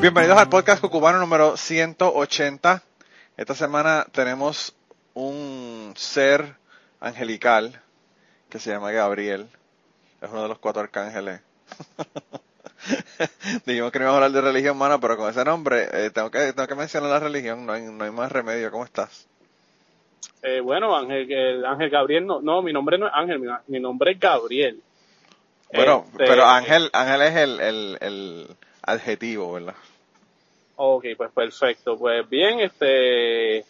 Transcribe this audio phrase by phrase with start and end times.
[0.00, 2.82] Bienvenidos al podcast cucubano número 180.
[3.36, 4.74] Esta semana tenemos
[5.12, 6.54] un ser
[7.00, 7.78] angelical
[8.48, 9.46] que se llama Gabriel.
[10.22, 11.42] Es uno de los cuatro arcángeles.
[13.66, 16.30] Dijimos que no íbamos a hablar de religión, mano, pero con ese nombre eh, tengo,
[16.30, 18.70] que, tengo que mencionar la religión, no hay, no hay más remedio.
[18.70, 19.28] ¿Cómo estás?
[20.42, 23.80] Eh, bueno, Ángel, el Ángel Gabriel, no, no, mi nombre no es Ángel, mi, mi
[23.80, 24.80] nombre es Gabriel.
[25.74, 29.74] Bueno, Este, pero Ángel, Ángel es el, el, el adjetivo, ¿verdad?
[30.82, 31.98] Ok, pues perfecto.
[31.98, 33.66] Pues bien, este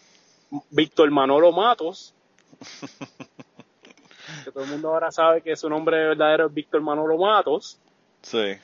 [0.70, 2.14] Víctor Manolo Matos.
[4.44, 7.80] que todo el mundo ahora sabe que su nombre verdadero es Víctor Manolo Matos
[8.22, 8.56] Sí.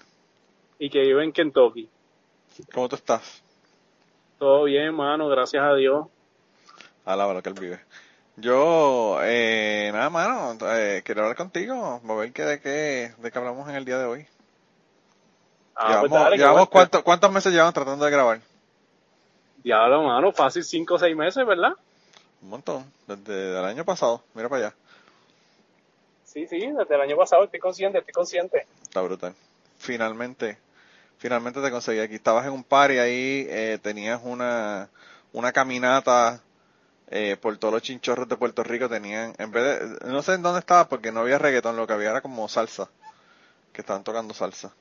[0.79, 1.89] y que vive en Kentucky.
[2.73, 3.43] ¿Cómo tú estás?
[4.39, 6.07] Todo bien, mano, gracias a Dios.
[7.05, 7.81] Alaba lo que él vive.
[8.37, 13.39] Yo, eh, nada, mano, eh, quiero hablar contigo, a ver qué, de, qué, de qué
[13.39, 14.27] hablamos en el día de hoy.
[15.77, 16.71] Ah, pues llevamos, dale, que llevamos bueno.
[16.71, 18.41] cuánto- ¿Cuántos meses llevamos tratando de grabar?
[19.63, 21.73] Diablo, mano, fácil cinco o seis meses, ¿verdad?
[22.43, 24.77] Un montón, desde el año pasado, mira para allá,
[26.25, 28.67] Sí, sí, desde el año pasado estoy consciente, estoy consciente.
[28.83, 29.35] está brutal.
[29.79, 30.59] Finalmente,
[31.19, 32.17] finalmente te conseguí aquí.
[32.17, 34.89] Estabas en un party ahí, eh, tenías una,
[35.33, 36.41] una caminata
[37.09, 40.43] eh, por todos los chinchorros de Puerto Rico, tenían, en vez de, no sé en
[40.43, 42.89] dónde estaba porque no había reggaetón, lo que había era como salsa,
[43.73, 44.73] que estaban tocando salsa.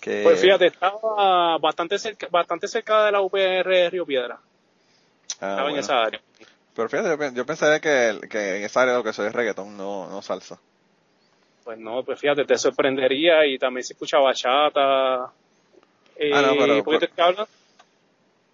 [0.00, 4.38] Que, Pues fíjate, estaba bastante cerca, bastante cerca de la UPR de Río Piedra.
[5.40, 6.20] ah, estaba en esa área.
[6.74, 8.08] Pero fíjate, yo, yo pensaría que,
[8.58, 10.58] en esa área lo que soy es reggaetón, no, no salsa.
[11.64, 15.32] Pues no, pues fíjate, te sorprendería y también se escucha bachata.
[16.16, 17.48] Eh, Ah, no, pero- porque te estoy hablando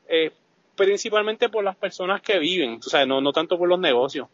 [0.08, 0.31] eh,
[0.76, 4.28] principalmente por las personas que viven, o sea, no, no tanto por los negocios.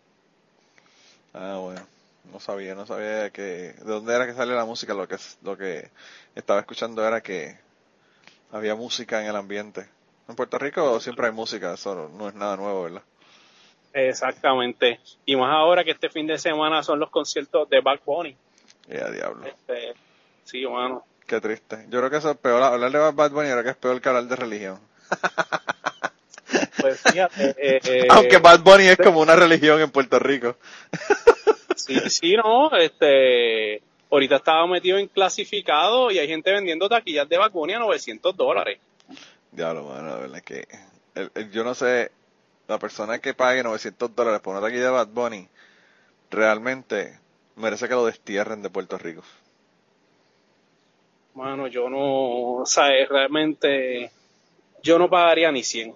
[1.34, 1.80] Ah, bueno.
[2.32, 4.94] No sabía, no sabía que de dónde era que sale la música.
[4.94, 5.90] Lo que lo que
[6.34, 7.56] estaba escuchando era que
[8.52, 9.88] había música en el ambiente.
[10.28, 13.02] En Puerto Rico siempre hay música, eso no- no es nada nuevo, ¿verdad?
[13.94, 15.00] Exactamente.
[15.24, 18.36] Y más ahora que este fin de semana son los conciertos de Bad Bunny.
[18.86, 19.46] Ya diablo.
[19.46, 19.94] Este,
[20.44, 21.04] sí, mano.
[21.26, 21.86] Qué triste.
[21.88, 24.08] Yo creo que eso es peor, hablar de Bad Bunny, creo que es peor que
[24.08, 24.78] hablar de religión.
[26.80, 27.54] Pues fíjate.
[27.58, 30.56] eh, eh, Aunque Bad Bunny es como una religión en Puerto Rico.
[31.78, 33.80] Sí, sí, no, este,
[34.10, 38.36] ahorita estaba metido en clasificado y hay gente vendiendo taquillas de Bad Bunny a 900
[38.36, 38.78] dólares.
[39.52, 40.68] Diablo, mano, la verdad es que
[41.14, 42.10] el- el- yo no sé,
[42.66, 45.48] la persona que pague 900 dólares por una taquilla de Bad Bunny
[46.30, 47.18] realmente
[47.56, 49.22] merece que lo destierren de Puerto Rico.
[51.34, 54.10] Mano, yo no, o sea, realmente,
[54.82, 55.94] yo no pagaría ni 100.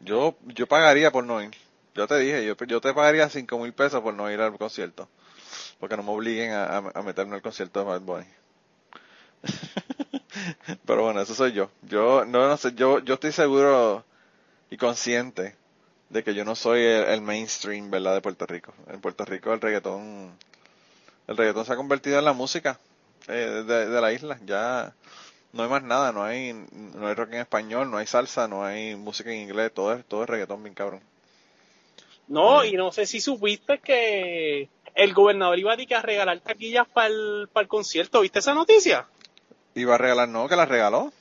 [0.00, 1.50] Yo, yo pagaría por no ir.
[1.94, 5.08] Yo te dije, yo, te pagaría cinco mil pesos por no ir al concierto.
[5.78, 8.26] Porque no me obliguen a, meterme al concierto de Bad Bunny.
[10.86, 11.70] Pero bueno, eso soy yo.
[11.82, 14.04] Yo, no, no sé, yo, yo estoy seguro
[14.70, 15.56] y consciente
[16.08, 18.14] de que yo no soy el, mainstream, ¿verdad?
[18.14, 18.74] De Puerto Rico.
[18.88, 20.36] En Puerto Rico el reggaetón,
[21.28, 22.80] el reggaetón se ha convertido en la música
[23.28, 24.40] eh, de, de la isla.
[24.44, 24.94] Ya
[25.52, 28.64] no hay más nada, no hay, no hay rock en español, no hay salsa, no
[28.64, 31.00] hay música en inglés, todo es, todo es reggaetón bien cabrón.
[32.28, 37.08] No, y no sé si supiste que el gobernador iba a, a regalar taquillas para
[37.08, 39.06] el, para el concierto, ¿viste esa noticia?
[39.74, 41.12] Iba a regalar, no, que la regaló.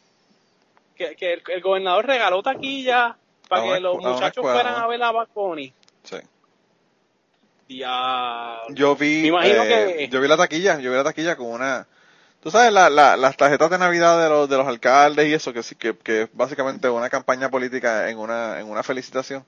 [0.96, 3.16] Que, que el, el gobernador regaló taquillas
[3.50, 5.74] para que los muchachos escuela, fueran a ver a Bunny.
[6.04, 6.18] Sí.
[7.68, 8.76] Diablo.
[8.76, 11.48] Yo vi, Me imagino eh, que- yo vi la taquilla, yo vi la taquilla con
[11.48, 11.88] una,
[12.42, 15.54] tú sabes, la, la, las tarjetas de Navidad de los, de los alcaldes y eso,
[15.54, 19.46] que que, que es básicamente una campaña política en una, en una felicitación.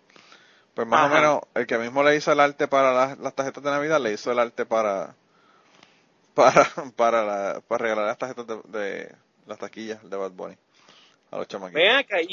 [0.76, 1.12] Pues más Ajá.
[1.12, 4.00] o menos, el que mismo le hizo el arte para las, las tarjetas de Navidad,
[4.02, 5.16] le hizo el arte para,
[6.34, 9.16] para, para la, para regalar las tarjetas de, de
[9.48, 10.56] las taquillas de Bad Bunny
[11.32, 11.82] a los chamaquitos.
[11.82, 12.28] Ven acá, y,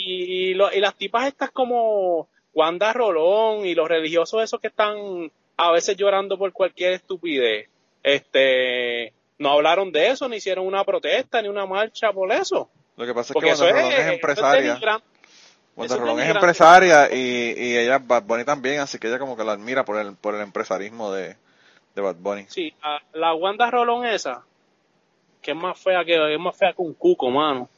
[0.50, 5.30] y lo- y las tipas estas como Wanda Rolón y los religiosos esos que están
[5.56, 7.68] a veces llorando por cualquier estupidez,
[8.02, 12.68] este, no hablaron de eso, ni hicieron una protesta, ni una marcha por eso.
[12.96, 14.74] Lo que pasa es Porque que Wanda es, Rolón es es empresaria.
[14.74, 15.02] denigran-
[15.76, 19.44] Es Rolón es empresaria y, y ella, Bad Bunny también, así que ella como que
[19.44, 21.36] la admira por el, por el empresarismo de,
[21.94, 22.44] de Bad Bunny.
[22.48, 24.42] Sí, a- la Wanda Rolón esa,
[25.40, 27.69] que es más fea que, es más fea que un cuco, mano.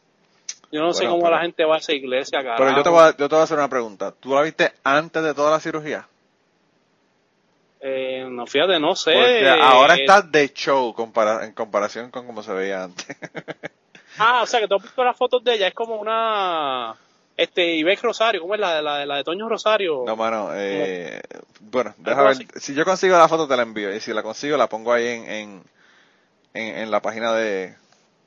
[0.72, 2.62] Yo no sé cómo pero- la gente va a esa iglesia, carajo.
[2.64, 4.12] Pero yo te, voy a, yo te voy a hacer una pregunta.
[4.12, 6.08] ¿Tú la viste antes de toda la cirugía?
[7.80, 9.12] Eh, no, fíjate, no sé.
[9.12, 13.06] Porque ahora está de show compara- en comparación con cómo se veía antes.
[14.16, 16.94] Ah, o sea, que tú has visto las fotos de ella, es como una...
[17.36, 20.04] Este, Ibex Rosario, ¿cómo es la de, la, de, la de Toño Rosario?
[20.06, 21.20] No, mano, eh,
[21.60, 22.36] bueno, Algo ver.
[22.60, 23.92] Si yo consigo la foto te la envío.
[23.94, 25.62] Y si la consigo la pongo ahí en, en,
[26.54, 27.74] en, en la página de,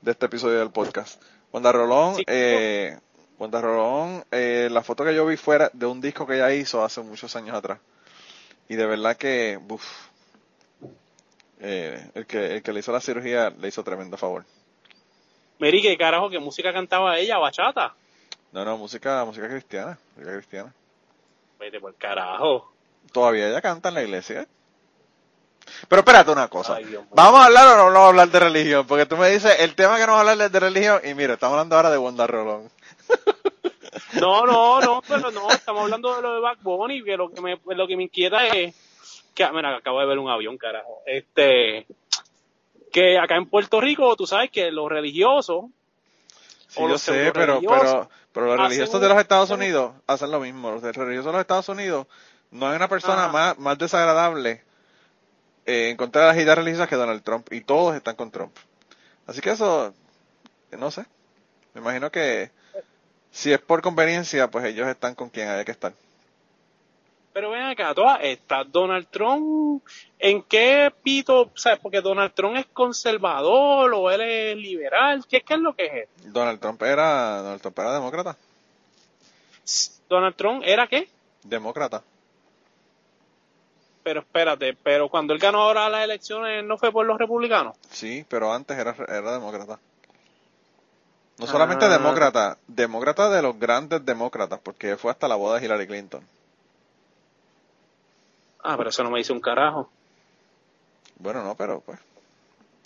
[0.01, 1.21] de este episodio del podcast.
[1.53, 2.23] Wanda Rolón, Sí.
[2.27, 2.97] eh,
[3.39, 6.83] Wanda Rolón, eh, la foto que yo vi fuera de un disco que ella hizo
[6.83, 7.79] hace muchos años atrás.
[8.67, 9.85] Y de verdad que, uff,
[11.61, 14.43] eh, el que, el que le hizo la cirugía le hizo tremendo favor.
[15.59, 16.29] Mary, ¿qué carajo?
[16.29, 17.37] ¿Qué música cantaba ella?
[17.37, 17.95] ¿Bachata?
[18.57, 20.73] No, no, música, música cristiana, música cristiana.
[21.59, 22.73] Vete por carajo.
[23.11, 24.47] Todavía ella canta en la iglesia.
[25.87, 26.77] Pero espérate una cosa.
[26.77, 27.11] Ay, Dios mío.
[27.13, 28.87] ¿Vamos a hablar o no vamos a hablar de religión?
[28.87, 31.13] Porque tú me dices el tema que no vamos a hablar es de religión y
[31.13, 32.71] mira, estamos hablando ahora de Wanda Rolón.
[34.13, 37.41] No, no, no, pero no, estamos hablando de lo de Back Bunny, que lo que
[37.41, 38.73] me, lo que me inquieta es
[39.35, 41.01] que, ah, mira, acabo de ver un avión, carajo.
[41.05, 41.85] Este,
[42.91, 45.65] que acá en Puerto Rico, tú sabes que los religiosos,
[46.67, 47.61] Sí, O yo los sé, pero,
[48.37, 50.69] pero los hacen religiosos de los Estados Unidos hacen lo mismo.
[50.69, 52.05] Los religiosos de los Estados Unidos
[52.51, 53.31] no hay una persona Ajá.
[53.31, 54.61] más, más desagradable
[55.65, 58.55] eh, en contra de las ideas religiosas que Donald Trump y todos están con Trump.
[59.25, 59.91] Así que eso,
[60.77, 61.07] no sé.
[61.73, 62.51] Me imagino que
[63.31, 65.93] si es por conveniencia, pues ellos están con quien haya que estar.
[67.37, 69.83] Pero ven acá, todas estas, Donald Trump,
[70.17, 71.77] ¿en qué pito, sabes?
[71.77, 76.33] Porque Donald Trump es conservador o él es liberal, ¿qué, qué es lo que es?
[76.33, 78.35] Donald Trump era, Donald Trump era demócrata.
[80.09, 81.07] Donald Trump era qué?
[81.43, 82.01] Demócrata.
[84.01, 87.77] Pero espérate, pero cuando él ganó ahora las elecciones no fue por los republicanos.
[87.91, 89.77] Sí, pero antes era, era demócrata.
[91.37, 91.89] No solamente Ah.
[91.89, 96.25] demócrata, demócrata de los grandes demócratas, porque fue hasta la boda de Hillary Clinton.
[98.63, 99.89] Ah, pero eso no me dice un carajo.
[101.19, 101.99] Bueno, no, pero pues.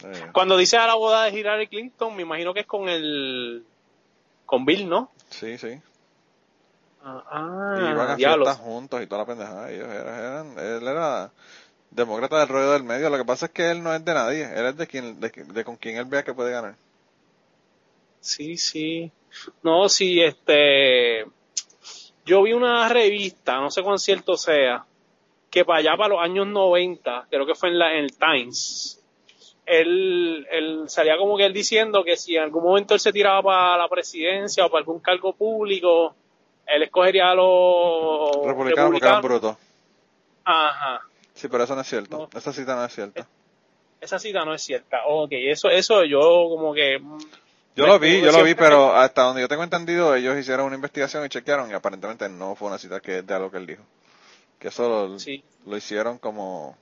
[0.05, 3.63] eh, Cuando dice a la boda de Hillary Clinton, me imagino que es con el.
[4.45, 5.11] con Bill, ¿no?
[5.29, 5.79] sí, sí.
[7.03, 9.71] Ah, y iban a fiestas juntos y toda la pendejada.
[9.71, 11.31] Ellos eran, eran- él era
[11.89, 13.09] demócrata del rollo del medio.
[13.09, 14.43] Lo que pasa es que él no es de nadie.
[14.43, 16.75] Él es de quien, de, de con quien él vea que puede ganar.
[18.19, 19.11] Sí, sí.
[19.63, 21.25] No, sí, este.
[22.23, 24.85] Yo vi una revista, no sé cuán cierto sea,
[25.51, 29.03] que para allá, para los años 90, creo que fue en, la, en el Times,
[29.65, 33.43] él, él salía como que él diciendo que si en algún momento él se tiraba
[33.43, 36.15] para la presidencia o para algún cargo público,
[36.65, 39.21] él escogería a los Republicano porque eran republicanos.
[39.21, 39.57] brutos.
[40.45, 41.01] Ajá.
[41.33, 42.17] Sí, pero eso no es cierto.
[42.17, 42.39] No.
[42.39, 43.27] Esa cita no es cierta.
[43.99, 45.01] Esa cita no es cierta.
[45.07, 46.19] Ok, eso, eso yo
[46.49, 46.99] como que...
[47.75, 50.75] Yo lo vi, yo lo vi, pero hasta donde yo tengo entendido, ellos hicieron una
[50.75, 53.83] investigación y chequearon y aparentemente no fue una cita que de algo que él dijo.
[54.61, 55.43] Que eso lo, Sí.
[55.65, 56.77] lo hicieron como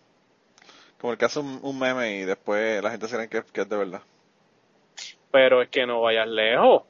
[1.01, 3.61] como el que hace un, un meme y después la gente se cree que, que
[3.61, 4.01] es de verdad.
[5.31, 6.83] pero es que no vayas lejos.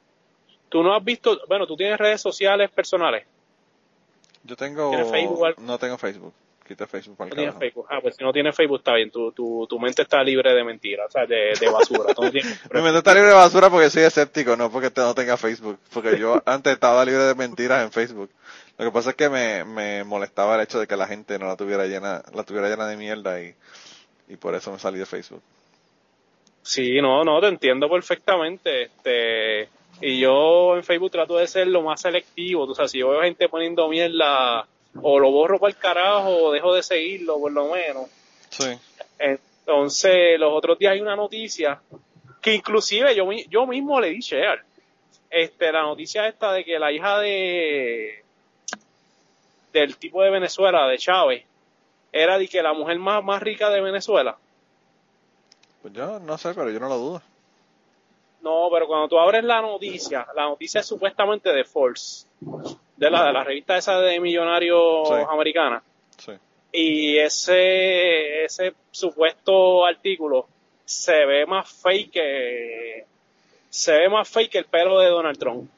[0.68, 3.24] Tú no has visto, bueno, tú tienes redes sociales personales,
[4.44, 4.90] Yo tengo...
[4.90, 5.54] ¿Tienes Facebook?
[5.58, 6.32] No tengo Facebook.
[6.66, 7.54] Quité Facebook para no tienes.
[7.56, 7.86] Facebook.
[7.90, 10.62] Ah, pues si no tienes Facebook está bien, tu, tu, tu mente está libre de
[10.64, 12.14] mentiras, o sea, de, de basura.
[12.72, 15.78] Mi mente está libre de basura porque soy escéptico, no porque te- no tenga Facebook.
[15.92, 18.30] Porque yo antes estaba libre de mentiras en Facebook.
[18.80, 21.46] Lo que pasa es que me, me molestaba el hecho de que la gente no
[21.46, 23.54] la tuviera llena, la tuviera llena de mierda y,
[24.26, 25.42] y por eso me salí de Facebook.
[26.62, 28.84] Sí, no, no, te entiendo perfectamente.
[28.84, 29.68] Este,
[30.00, 32.66] y yo en Facebook trato de ser lo más selectivo.
[32.66, 34.66] Tú sabes, si yo veo gente poniendo mierda,
[35.02, 38.06] o lo borro para el carajo, o dejo de seguirlo, por lo menos.
[38.48, 38.64] Sí.
[39.18, 41.82] Entonces, los otros días hay una noticia
[42.40, 44.62] que inclusive yo, yo mismo le di share.
[45.28, 48.24] Este, la noticia esta de que la hija de
[49.72, 51.44] del tipo de Venezuela, de Chávez,
[52.12, 54.36] era de que la mujer más, más rica de Venezuela.
[55.82, 57.22] Pues yo no sé, pero yo no lo dudo.
[58.42, 62.26] No, pero cuando tú abres la noticia, la noticia es supuestamente de Force,
[62.96, 65.14] de la, de la revista esa de millonarios Sí.
[65.30, 65.82] americana.
[66.16, 66.32] Sí.
[66.72, 70.46] Y ese, ese supuesto artículo
[70.84, 73.04] se ve más fake que,
[73.68, 75.70] se ve más fake que el pelo de Donald Trump.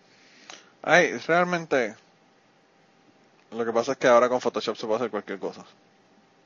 [0.83, 1.95] Ay, realmente,
[3.55, 5.65] lo que pasa es que ahora con Photoshop se puede hacer cualquier cosa.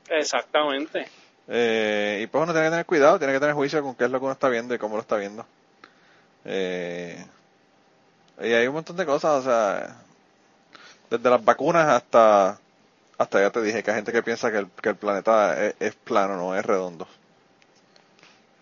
[0.09, 1.07] Exactamente.
[1.47, 4.11] Eh, y pues uno tiene que tener cuidado, tiene que tener juicio con qué es
[4.11, 5.45] lo que uno está viendo y cómo lo está viendo.
[6.45, 7.25] Eh,
[8.41, 9.95] y hay un montón de cosas, o sea,
[11.09, 12.59] desde las vacunas hasta,
[13.17, 15.75] hasta ya te dije que hay gente que piensa que el, que el planeta es,
[15.79, 17.07] es plano, no es redondo.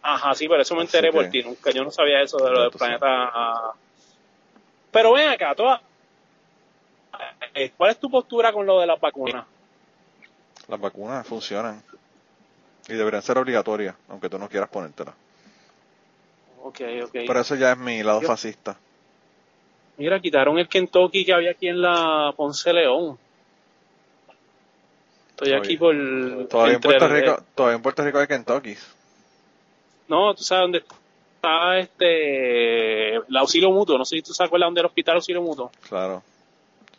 [0.01, 1.41] Ajá, sí, pero eso me enteré que- por ti.
[1.43, 3.31] Nunca, yo no sabía eso de lo del planeta
[4.91, 5.81] Pero ven acá, toda,
[7.53, 9.45] eh, ¿cuál es tu postura con lo de las vacunas?
[10.67, 11.81] Las vacunas funcionan
[12.87, 15.15] y deberían ser obligatorias, aunque tú no quieras ponértelas.
[16.63, 17.11] Ok, ok.
[17.13, 18.77] Pero eso ya es mi lado Yo- fascista.
[19.97, 23.17] Mira, quitaron el Kentucky que había aquí en la Ponce León.
[25.29, 25.95] Estoy aquí por...
[26.49, 28.75] Todavía en Puerto el- Rico, todavía en Puerto Rico hay Kentucky.
[30.07, 33.15] No, tú sabes dónde está este...
[33.15, 33.97] El auxilio mutuo.
[33.97, 35.71] No sé si tú sabes cuál es donde el hospital auxilio mutuo.
[35.87, 36.23] Claro.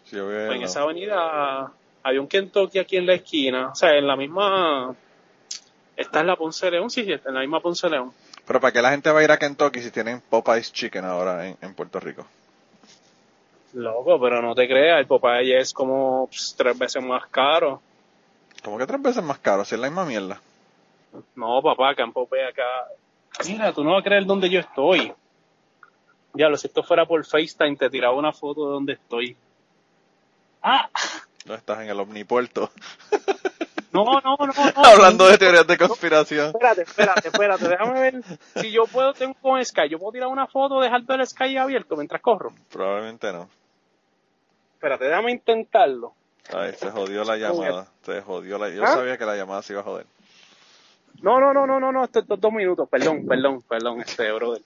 [0.06, 1.72] Sí, Pues en esa avenida
[2.02, 3.68] había un Kentucky aquí en la esquina.
[3.68, 4.94] O sea, en la misma...
[5.96, 8.12] Esta es la Ponce León, sí, en la misma Ponce León.
[8.46, 11.48] Pero para qué la gente va a ir a Kentucky si tienen Popeye's Chicken ahora
[11.48, 12.26] en, en Puerto Rico.
[13.76, 17.82] Loco, pero no te creas, el Popeye es como pues, tres veces más caro.
[18.64, 20.40] Como que tres veces más caro, si es la misma mierda.
[21.34, 22.62] No, papá, acá en Popeye, acá.
[23.46, 25.12] Mira, tú no vas a creer dónde yo estoy.
[26.32, 29.36] Ya, si esto fuera por FaceTime, te tiraba una foto de dónde estoy.
[30.68, 30.90] Ah,
[31.44, 32.72] No estás en el omnipuerto.
[33.92, 34.52] no, no, no, no.
[34.84, 36.46] Hablando de teorías de conspiración.
[36.48, 38.22] Espérate, espérate, espérate, déjame ver
[38.56, 41.94] si yo puedo, tengo con Sky, yo puedo tirar una foto, dejar el Sky abierto
[41.94, 42.52] mientras corro.
[42.68, 43.48] Probablemente no.
[44.74, 46.14] Espérate, déjame intentarlo.
[46.52, 47.86] Ay, se jodió la llamada.
[48.02, 48.68] Se jodió la...
[48.68, 48.88] Yo ¿Ah?
[48.88, 50.06] sabía que la llamada se iba a joder.
[51.22, 54.32] No, no, no, no, no, no, esto es dos, dos minutos, perdón, perdón, perdón, este,
[54.32, 54.62] brother.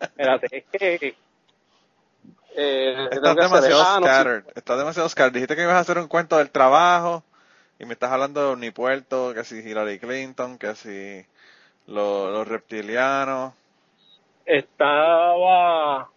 [0.00, 1.16] Espérate, es que...
[2.56, 4.12] Eh, Estás demasiado ah, no, sí.
[4.12, 4.44] scattered.
[4.54, 5.34] Estás demasiado scattered.
[5.34, 7.24] Dijiste que ibas a hacer un cuento del trabajo
[7.78, 11.26] y me estás hablando de omnipuerto, que si Hillary Clinton, que si
[11.86, 13.54] lo- los reptilianos.
[14.46, 16.08] Estaba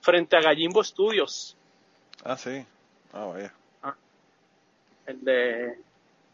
[0.00, 1.56] frente a Gallimbo Studios,
[2.24, 2.64] Ah, sí.
[3.12, 3.52] Ah, vaya.
[5.06, 5.74] el de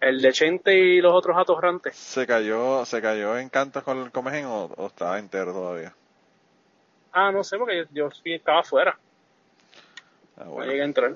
[0.01, 1.97] el de Chente y los otros atorrantes.
[1.97, 5.95] ¿Se cayó, se cayó en cantos con el comején o, o estaba entero todavía?
[7.13, 8.99] Ah, no sé, porque yo, yo sí estaba afuera,
[10.37, 10.73] Ah, no bueno.
[10.73, 11.13] a entrar.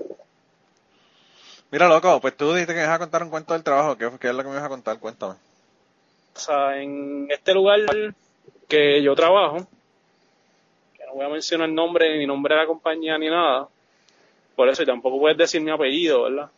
[1.71, 3.97] Mira, loco, pues tú dijiste que me ibas a contar un cuento del trabajo.
[3.97, 4.99] ¿Qué, qué es lo que me ibas a contar?
[4.99, 5.35] Cuéntame.
[6.35, 7.81] O sea, en este lugar
[8.69, 9.67] que yo trabajo,
[10.97, 13.69] que no voy a mencionar el nombre, ni nombre de la compañía, ni nada,
[14.57, 16.51] por eso y tampoco puedes decir mi apellido, ¿verdad?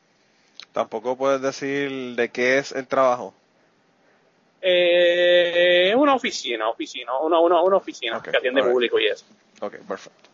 [0.73, 3.35] Tampoco puedes decir de qué es el trabajo.
[4.61, 9.27] Eh, es una oficina, oficina, una, una, una oficina que atiende público y eso.
[9.61, 10.31] Ok, perfecto.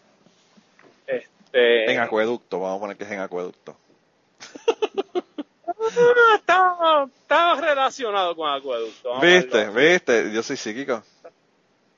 [1.07, 3.77] Este, En acueducto, vamos a poner que es en acueducto.
[5.81, 9.09] Ah, está, está relacionado con acueducto.
[9.11, 9.69] vamos ¿Viste?
[9.71, 10.33] ¿Viste?
[10.33, 11.03] Yo soy psíquico.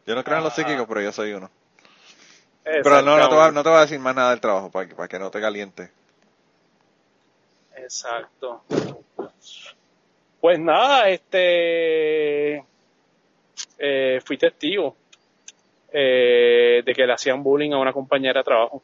[0.06, 0.56] Yo no creo en los Ah.
[0.56, 1.50] psíquicos, pero yo soy uno.
[2.62, 4.70] Pero no, no te, voy a, no te voy a decir más nada del trabajo
[4.70, 5.90] para que, para que no te caliente.
[7.76, 8.62] Exacto.
[10.40, 12.64] Pues nada, este
[13.78, 14.96] eh, fui testigo
[15.92, 18.82] eh, de que le hacían bullying a una compañera de trabajo.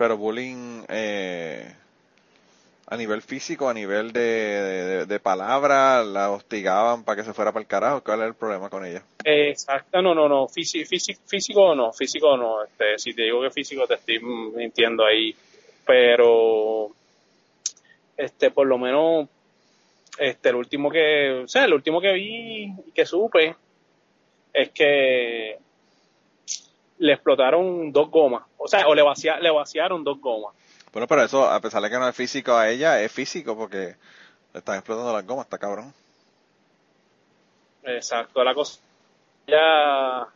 [0.00, 1.74] Pero bullying eh,
[2.86, 7.60] a nivel físico, a nivel de, de, de la hostigaban para que se fuera para
[7.60, 8.02] el carajo.
[8.02, 9.02] ¿Cuál es el problema con ella?
[9.22, 10.88] Exacto, no, no, no, físico,
[11.26, 15.36] físico, no, físico no, este, si te digo que físico te estoy mintiendo ahí,
[15.84, 16.88] pero
[18.16, 19.28] este, por lo menos,
[20.18, 23.54] este, el último que, o sea, el último que vi y que supe
[24.54, 25.58] es que
[27.00, 30.54] le explotaron dos gomas, o sea, o le, vacía, le vaciaron dos gomas.
[30.92, 33.96] Bueno, pero eso, a pesar de que no es físico a ella, es físico porque
[34.52, 35.94] le están explotando las gomas, está cabrón.
[37.84, 38.80] Exacto, la cosa,
[39.46, 40.26] ya,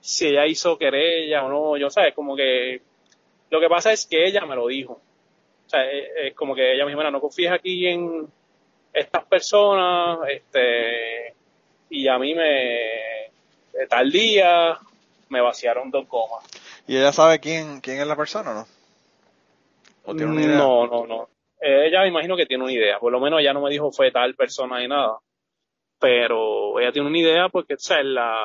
[0.00, 2.82] si ella hizo querella o no, yo sabes, como que,
[3.50, 4.94] lo que pasa es que ella me lo dijo.
[4.94, 8.26] O sea, es, es como que ella me dijo, no confíes aquí en
[8.92, 11.34] estas personas, este,
[11.90, 13.30] y a mí me,
[13.88, 14.76] tal día,
[15.32, 16.44] me vaciaron dos gomas.
[16.86, 18.66] ¿Y ella sabe quién, quién es la persona o no?
[20.04, 20.58] ¿O tiene una idea?
[20.58, 21.28] No, no, no.
[21.60, 22.98] Eh, Ella me imagino que tiene una idea.
[22.98, 25.18] Por lo menos ella no me dijo fue tal persona ni nada.
[25.98, 28.36] Pero ella tiene una idea porque, o sea, la,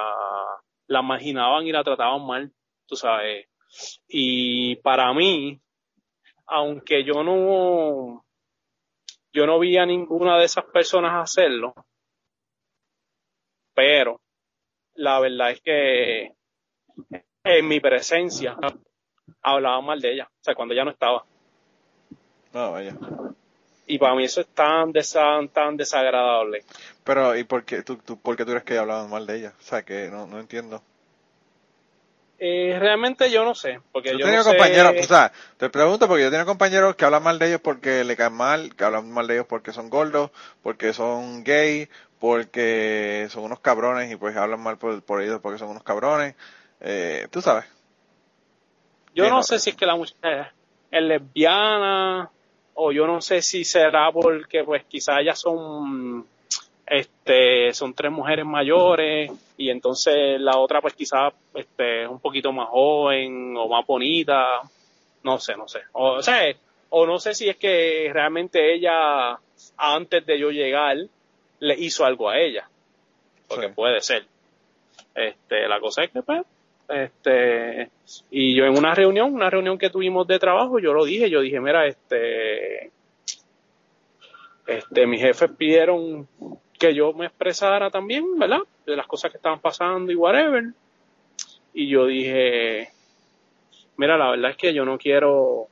[0.87, 2.51] la marginaban y la trataban mal,
[2.85, 3.47] tú sabes.
[4.07, 5.59] Y para mí,
[6.45, 8.23] aunque yo no,
[9.33, 11.73] yo no vi a ninguna de esas personas hacerlo,
[13.73, 14.21] pero
[14.93, 16.36] la verdad es que
[17.43, 18.55] en mi presencia
[19.41, 21.23] hablaban mal de ella, o sea, cuando ella no estaba.
[22.53, 22.93] No, vaya.
[23.85, 26.63] Y para mí eso es tan, desa- tan desagradable.
[27.03, 29.53] Pero, ¿y por qué tú, tú, por qué tú crees que hablaban mal de ella?
[29.59, 30.81] O sea, que no, no entiendo.
[32.39, 35.69] Eh, realmente yo no sé, porque Yo yo tenido no sé- compañeros, o sea, te
[35.69, 38.83] pregunto porque yo tengo compañeros que hablan mal de ellos porque le caen mal, que
[38.83, 40.29] hablan mal de ellos porque son gordos,
[40.61, 41.89] porque son gay,
[42.19, 46.35] porque son unos cabrones y pues hablan mal por, por ellos porque son unos cabrones.
[46.81, 47.65] Eh, tú sabes.
[49.15, 50.53] yo no no, sé si es que la muchacha
[50.91, 52.29] es lesbiana
[52.75, 56.25] o yo no sé si será porque pues quizás ellas son
[56.85, 62.51] este son tres mujeres mayores y entonces la otra pues quizás este es un poquito
[62.53, 64.61] más joven o más bonita.
[65.23, 65.79] No sé no sé.
[65.93, 66.43] O, o sea
[66.89, 69.37] o no sé si es que realmente ella
[69.77, 70.95] antes de yo llegar
[71.59, 72.69] le hizo algo a ella.
[73.47, 73.73] Porque Sí.
[73.73, 74.25] puede ser.
[75.15, 76.43] Este la cosa es que pues
[76.89, 77.89] este
[78.31, 81.41] y yo en una reunión una reunión que tuvimos de trabajo yo lo dije yo
[81.41, 82.91] dije mira este
[84.65, 86.27] este mis jefes pidieron
[86.79, 90.65] que yo me expresara también verdad de las cosas que estaban pasando y whatever
[91.73, 92.89] y yo dije
[93.97, 95.67] mira la verdad es que yo no quiero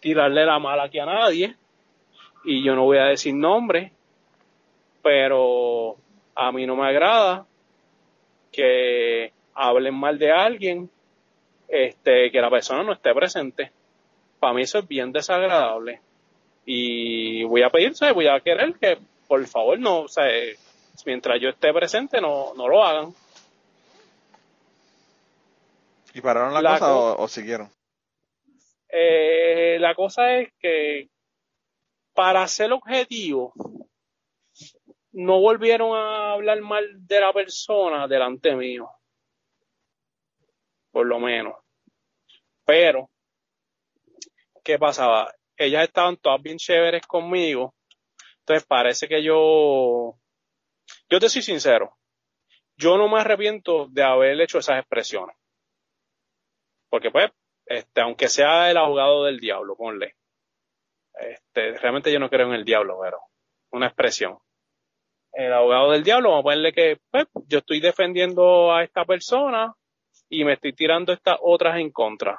[0.00, 1.56] tirarle la mala aquí a nadie
[2.44, 3.92] y yo no voy a decir nombre
[5.02, 5.96] pero
[6.36, 7.46] a mí no me agrada
[8.52, 10.90] que hablen mal de alguien,
[11.68, 13.70] este, que la persona no esté presente.
[14.38, 16.00] Para mí eso es bien desagradable.
[16.66, 18.14] Y voy a pedir, ¿sabes?
[18.14, 20.24] voy a querer que por favor no, o sea,
[21.06, 23.14] mientras yo esté presente no, no lo hagan.
[26.14, 27.68] ¿Y pararon la, La cosa co- o, o siguieron?
[28.88, 31.08] Eh, la cosa es que
[32.14, 33.52] para ser objetivo,
[35.12, 38.88] no volvieron a hablar mal de la persona delante mío.
[40.94, 41.56] Por lo menos.
[42.64, 43.10] Pero,
[44.62, 45.34] ¿qué pasaba?
[45.56, 47.74] Ellas estaban todas bien chéveres conmigo.
[48.38, 50.14] Entonces parece que yo,
[51.10, 51.96] yo te soy sincero,
[52.76, 55.36] yo no me arrepiento de haber hecho esas expresiones.
[56.88, 57.28] Porque pues,
[57.66, 60.14] este, aunque sea el abogado del diablo, ponle.
[61.14, 63.18] Este, realmente yo no creo en el diablo, pero
[63.72, 64.38] una expresión.
[65.32, 69.74] El abogado del diablo, vamos a ponerle que pues, yo estoy defendiendo a esta persona
[70.28, 72.38] y me estoy tirando estas otras en contra.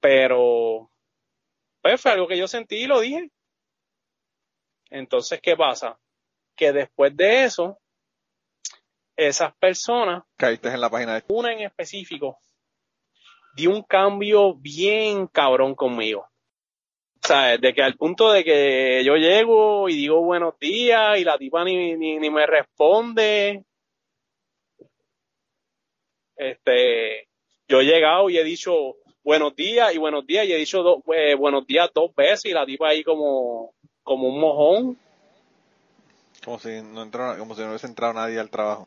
[0.00, 0.90] Pero,
[1.82, 3.30] pues fue algo que yo sentí y lo dije.
[4.90, 5.98] Entonces, ¿qué pasa?
[6.54, 7.78] Que después de eso,
[9.16, 11.24] esas personas Caíste en la página de...
[11.28, 12.38] una en específico
[13.56, 16.28] dio un cambio bien cabrón conmigo.
[17.22, 21.38] Sea, de que al punto de que yo llego y digo buenos días y la
[21.38, 23.64] tipa ni, ni, ni me responde.
[26.36, 27.28] Este,
[27.68, 31.34] yo he llegado y he dicho buenos días y buenos días y he dicho eh,
[31.34, 34.98] buenos días dos veces y la tipa ahí como, como un mojón.
[36.44, 38.86] Como si no entró, como si no hubiese entrado nadie al trabajo.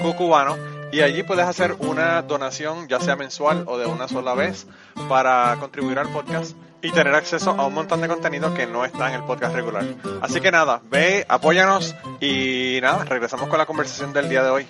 [0.00, 0.56] cucubano
[0.90, 4.66] y allí puedes hacer una donación ya sea mensual o de una sola vez
[5.08, 9.08] para contribuir al podcast y tener acceso a un montón de contenido que no está
[9.08, 9.84] en el podcast regular.
[10.22, 14.66] Así que nada, ve, apóyanos y nada, regresamos con la conversación del día de hoy.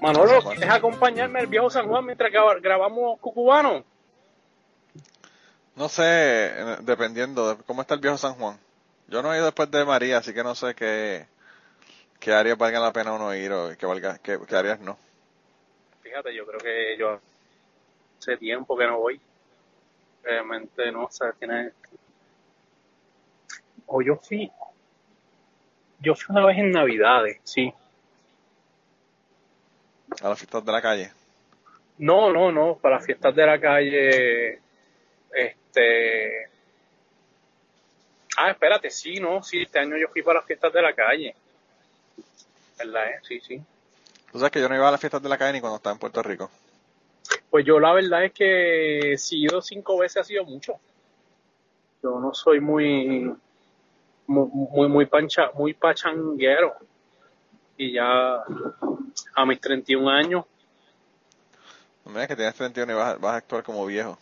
[0.00, 3.84] Manolo, ¿quieres acompañarme al viejo San Juan mientras graba- grabamos Cucubano?
[5.76, 8.58] No sé, eh, dependiendo de cómo está el viejo San Juan.
[9.08, 11.26] Yo no he ido después de María, así que no sé qué,
[12.24, 14.96] qué áreas valgan la pena uno ir o qué, valga, qué, qué áreas no.
[16.02, 17.20] Fíjate, yo creo que yo
[18.18, 19.20] hace tiempo que no voy.
[20.22, 21.72] Realmente no, o sea, tiene...
[23.86, 24.50] O yo fui...
[26.00, 27.70] Yo fui una vez en Navidades, sí.
[30.22, 31.12] A las fiestas de la calle.
[31.98, 34.60] No, no, no, para las fiestas de la calle,
[35.30, 36.48] este...
[38.38, 41.34] Ah, espérate, sí, no, sí, este año yo fui para las fiestas de la calle.
[42.86, 43.06] ¿Verdad?
[43.10, 43.18] eh?
[43.22, 43.62] Sí, sí.
[44.32, 45.92] Tú sabes que yo no iba a las fiestas de la calle ni cuando estaba
[45.94, 46.50] en Puerto Rico.
[47.50, 50.74] Pues yo la verdad es que si he ido cinco veces ha sido mucho.
[52.02, 53.32] Yo no soy muy
[54.26, 56.74] muy muy, muy pancha, muy pachanguero.
[57.76, 58.42] Y ya
[59.34, 60.44] a mis 31 años,
[62.04, 64.18] No me digas que tienes 31 y vas, a- vas a actuar como viejo.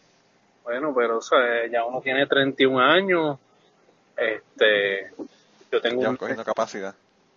[0.65, 3.39] bueno, pero o sea, ya uno tiene 31 años.
[4.17, 5.13] Este,
[5.71, 6.95] yo tengo Ya un, cogiendo capacidad.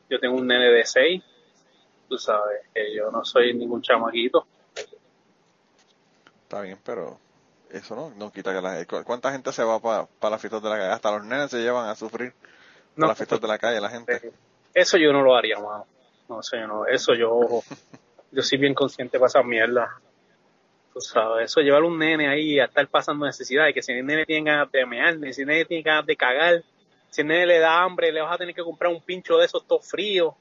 [0.10, 1.24] Yo tengo un nene de 6.
[2.08, 4.46] Tú sabes que yo no soy ningún chamaquito.
[6.44, 7.20] Está bien, pero
[7.72, 10.70] eso no, no quita que la ¿cu- ¿Cuánta gente se va para las fiestas de
[10.70, 10.91] la calle?
[10.91, 12.34] Hasta los nenes se llevan a sufrir
[12.96, 14.32] No, las fiestas de la calle, la gente.
[14.74, 15.86] Eso yo no lo haría, mano.
[16.30, 17.62] No sé, no, eso yo,
[18.32, 20.00] yo soy bien consciente para esa mierda.
[20.94, 24.26] Tú sabes, eso llevar un nene ahí a estar pasando necesidad, que si el nene
[24.26, 26.63] tiene ganas de mear, si el nene tiene ganas de cagar,
[27.15, 29.45] si el nene le da hambre, le vas a tener que comprar un pincho de
[29.45, 30.34] esos todo fríos.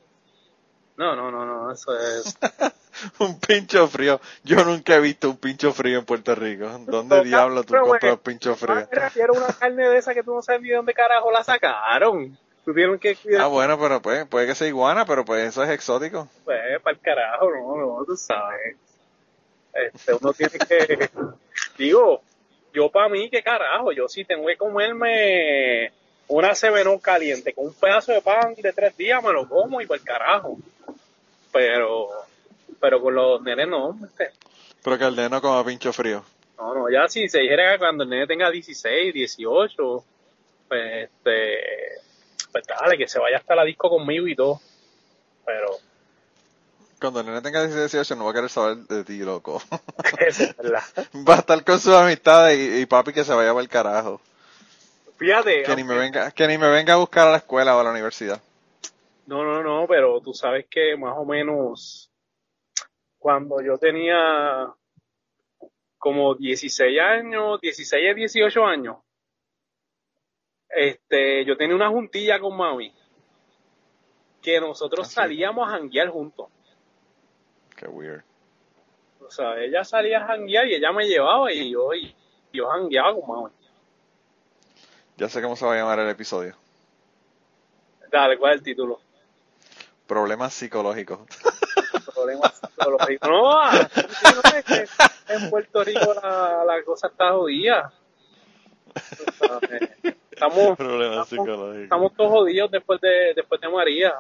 [0.96, 2.36] No, no, no, no, eso es...
[3.20, 4.20] un pincho frío.
[4.42, 6.66] Yo nunca he visto un pincho frío en Puerto Rico.
[6.86, 8.74] ¿Dónde Pero, diablo tú compras pincho frío?
[8.74, 11.30] Me refiero a una carne de esa que tú no sabes ni de dónde carajo
[11.30, 12.36] la sacaron.
[12.64, 15.70] Tuvieron que cuidar, Ah, bueno, pero pues, puede que sea iguana, pero pues eso es
[15.70, 16.28] exótico.
[16.44, 18.76] pues, para el carajo, no, no, tú sabes.
[19.74, 21.10] Este, uno tiene que,
[21.78, 22.22] digo,
[22.72, 25.92] yo para mí, qué carajo, yo sí tengo que comerme
[26.28, 29.86] una cebenón caliente con un pedazo de pan de tres días, me lo como y
[29.86, 30.56] por carajo.
[31.52, 32.08] Pero,
[32.80, 34.30] pero con los nenes no, este,
[34.82, 36.24] Pero que el nene no coma pincho frío.
[36.58, 40.04] No, no, ya si se dijera que cuando el nene tenga 16, 18,
[40.68, 41.58] pues, este,
[42.50, 44.60] pues dale, que se vaya hasta la disco conmigo y todo.
[45.44, 45.76] Pero,
[47.00, 49.62] Cuando el nene tenga 18 no va a querer saber de ti, loco.
[50.18, 50.82] es verdad.
[51.28, 54.20] va a estar con sus amistades y, y papi que se vaya para el carajo.
[55.16, 55.62] Fíjate.
[55.62, 57.84] Que ni me venga, que ni me venga a buscar a la escuela o a
[57.84, 58.40] la universidad.
[59.26, 62.10] No, no, no, pero tú sabes que más o menos
[63.18, 64.68] cuando yo tenía
[65.96, 68.96] como 16 años, 16 a 18 años,
[70.68, 72.92] este, yo tenía una juntilla con mami
[74.42, 76.48] que nosotros Ah, salíamos a janguear juntos.
[77.74, 78.22] Qué weird.
[79.20, 82.14] O sea, ella salía a janguear y ella me llevaba y yo, y
[82.52, 83.63] yo jangueaba con mami.
[85.16, 86.56] Ya sé cómo se va a llamar el episodio.
[88.10, 89.00] Dale, ¿cuál es el título?
[90.06, 91.20] Problemas psicológicos.
[92.14, 93.28] Problemas psicológicos.
[93.28, 94.86] No, no es que
[95.28, 97.92] en Puerto Rico la, la cosa está jodida.
[100.30, 101.82] Estamos, Problemas estamos, psicológicos.
[101.84, 104.14] estamos todos jodidos después de, después de María.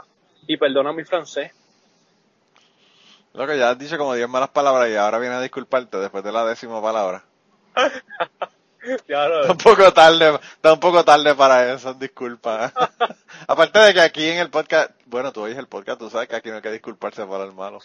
[0.46, 1.52] Y perdona mi francés.
[3.32, 6.22] Lo que ya has dicho como 10 malas palabras y ahora viene a disculparte después
[6.22, 7.24] de la décima palabra.
[9.08, 12.72] Ya lo- Está un poco tarde, está un poco tarde para eso, disculpa.
[13.48, 16.36] Aparte de que aquí en el podcast, bueno, tú oyes el podcast, tú sabes que
[16.36, 17.80] aquí no hay que disculparse por el malo.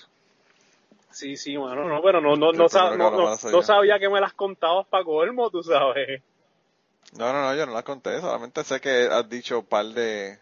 [1.12, 3.18] Sí, sí, mano, no, pero no, no, no, sab- no, no-
[3.52, 6.22] no sabía que me las contabas para colmo, tú sabes.
[7.18, 10.38] No, no, no, yo no las conté, solamente sé que has dicho un par de,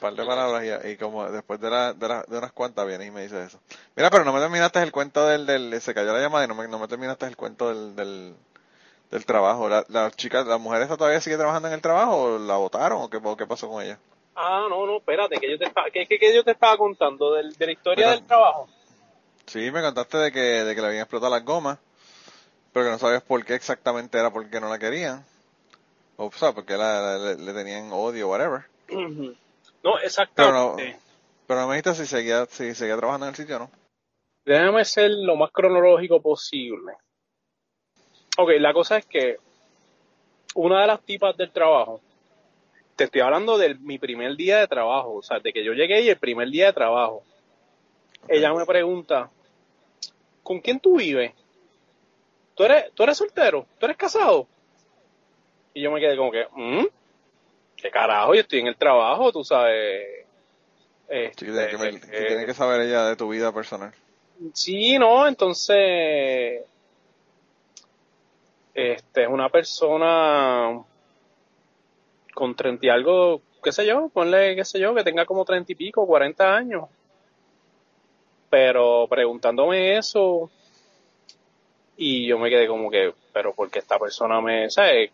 [0.00, 3.04] par de palabras y, y como después de, la, de, la- de unas cuantas viene
[3.06, 3.60] y me dice eso.
[3.94, 6.54] Mira, pero no me terminaste el cuento del, del se cayó la llamada y no
[6.54, 8.34] me, no me terminaste el cuento del, del,
[9.12, 9.68] del trabajo.
[9.68, 13.02] La, la chica, la mujer esta todavía sigue trabajando en el trabajo o la votaron
[13.02, 13.98] o qué, qué pasó con ella?
[14.34, 17.32] Ah, no, no, espérate, que yo te estaba, que, que, que yo te estaba contando
[17.34, 18.16] del, de la historia Mira.
[18.16, 18.68] del trabajo.
[19.46, 21.78] Sí, me contaste de que, de que le habían explotado las gomas,
[22.72, 25.24] pero que no sabías por qué exactamente era porque no la querían.
[26.16, 28.64] O sea, porque la, la- le, le tenían odio, whatever.
[28.90, 29.34] Ujú.
[29.82, 29.98] No,
[30.36, 30.98] Pero no, exactamente.
[31.46, 33.70] pero no me dijiste si seguía, si seguía trabajando en el sitio o no.
[34.44, 36.92] Déjame ser lo más cronológico posible.
[38.38, 39.36] Ok, la cosa es que
[40.54, 42.00] una de las tipas del trabajo,
[42.96, 46.02] te estoy hablando de mi primer día de trabajo, o sea, de que yo llegué
[46.02, 47.22] y el primer día de trabajo.
[48.28, 49.30] Ella me pregunta,
[50.42, 51.32] ¿con quién tú vives?
[52.54, 53.66] ¿Tú eres, ¿Tú eres soltero?
[53.78, 54.46] ¿Tú eres casado?
[55.74, 56.86] Y yo me quedé como que, ¿mm?
[57.76, 58.34] ¿Qué carajo?
[58.34, 60.06] Yo estoy en el trabajo, tú sabes.
[61.08, 63.92] Sí, que tiene que, ver- Este, que tiene que saber ella de tu vida personal.
[64.54, 66.62] Sí, no, entonces
[68.74, 70.82] este es una persona
[72.34, 75.72] con treinta y algo, qué sé yo, ponle, qué sé yo, que tenga como treinta
[75.72, 76.84] y pico, cuarenta años.
[78.48, 80.50] Pero preguntándome eso,
[81.96, 85.10] y yo me quedé como que, pero porque esta persona me, ¿sabes?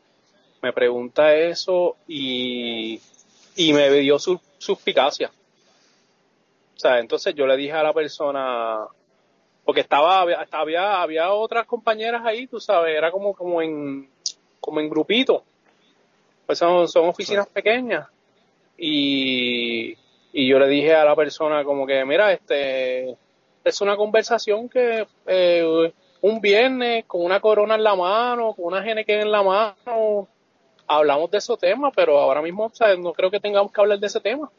[0.63, 3.01] Me pregunta eso y,
[3.57, 5.31] y me dio su, suspicacia.
[6.77, 8.87] O sea, entonces yo le dije a la persona,
[9.69, 14.09] porque estaba, había, había, había otras compañeras ahí, tú sabes, era como, como en,
[14.61, 15.45] como en grupito.
[16.47, 18.09] Pues son, son oficinas pequeñas.
[18.79, 19.95] Y,
[20.33, 23.15] y yo le dije a la persona como que, mira, este,
[23.63, 28.83] es una conversación que eh, un viernes con una corona en la mano, con una
[28.83, 30.29] geneque en la mano,
[30.87, 33.99] hablamos de esos temas, pero ahora mismo, o sea, no creo que tengamos que hablar
[33.99, 34.51] de ese tema.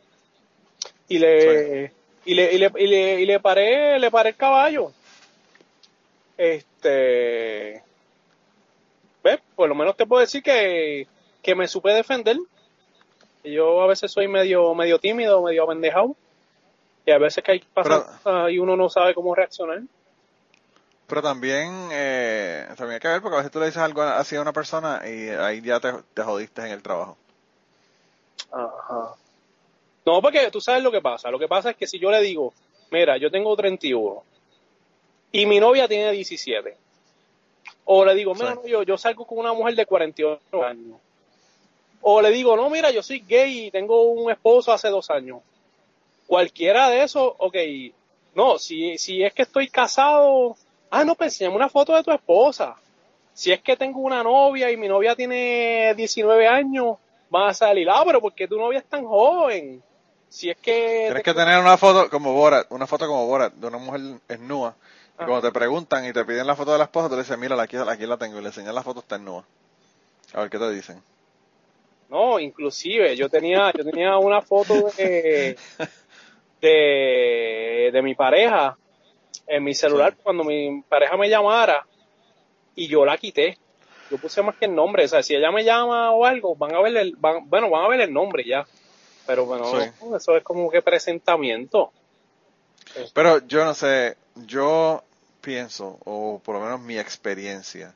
[1.07, 1.93] Y le,
[2.25, 4.91] y le, y le, y le, y le paré, le paré el caballo.
[6.39, 7.83] Este,
[9.21, 9.39] ¿ves?
[9.57, 11.05] Por lo menos te puedo decir que,
[11.41, 12.37] que me supe defender.
[13.43, 16.15] Yo a veces soy medio, medio tímido, medio apendejado.
[17.05, 19.81] Y a veces que hay pasan Pero- cosas y uno no sabe cómo reaccionar.
[21.07, 24.37] Pero también, eh, también hay que ver porque a veces tú le dices algo así
[24.37, 27.17] a una persona y ahí ya te, te jodiste en el trabajo.
[28.51, 29.15] Ajá.
[30.05, 31.29] No, porque tú sabes lo que pasa.
[31.31, 32.53] Lo que pasa es que si yo le digo,
[32.91, 34.23] mira, yo tengo 31
[35.31, 36.75] y mi novia tiene 17.
[37.85, 40.97] O le digo, mira, no, yo, yo salgo con una mujer de 48 años.
[42.01, 45.39] O le digo, no, mira, yo soy gay y tengo un esposo hace dos años.
[46.27, 47.55] Cualquiera de esos, ok.
[48.35, 50.55] No, si, si es que estoy casado,
[50.91, 52.75] ah, no, pues enséñame una foto de tu esposa.
[53.33, 56.97] Si es que tengo una novia y mi novia tiene 19 años,
[57.33, 59.81] va a salir, ah, pero porque tu novia es tan joven.
[60.29, 61.05] Si es que...
[61.07, 64.75] Tienes que tener una foto como Borat, una foto como Borat, de una mujer desnuda.
[65.19, 65.25] Y Ajá.
[65.25, 67.61] cuando te preguntan y te piden la foto de la esposa, tú le dices, mira,
[67.61, 68.39] aquí, aquí la tengo.
[68.39, 69.43] Y le enseñas la foto, está desnuda.
[70.33, 71.03] A ver qué te dicen.
[72.09, 75.57] No, inclusive yo tenía, yo tenía una foto de,
[76.61, 78.77] de, de mi pareja
[79.47, 80.19] en mi celular Sí.
[80.23, 81.85] cuando mi pareja me llamara
[82.75, 83.57] y yo la quité.
[84.09, 86.73] Yo puse más que el nombre, o sea, si ella me llama o algo, van
[86.73, 88.65] a ver el, van, bueno, van a ver el nombre ya.
[89.27, 89.87] Pero bueno, Sí.
[90.15, 91.91] eso es como que presentamiento.
[93.13, 95.03] Pero yo no sé, yo
[95.49, 97.95] pienso, o por lo menos mi experiencia,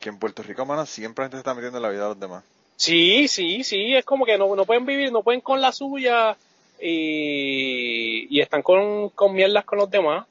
[0.00, 2.08] que en Puerto Rico, mano, siempre la gente se está metiendo en la vida de
[2.08, 2.44] los demás.
[2.76, 6.34] Sí, sí, sí, es como que no, no pueden vivir, no pueden con la suya
[6.80, 10.26] y, y están con, con mierdas con los demás.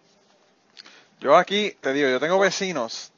[1.20, 3.12] Yo aquí, te digo, yo tengo vecinos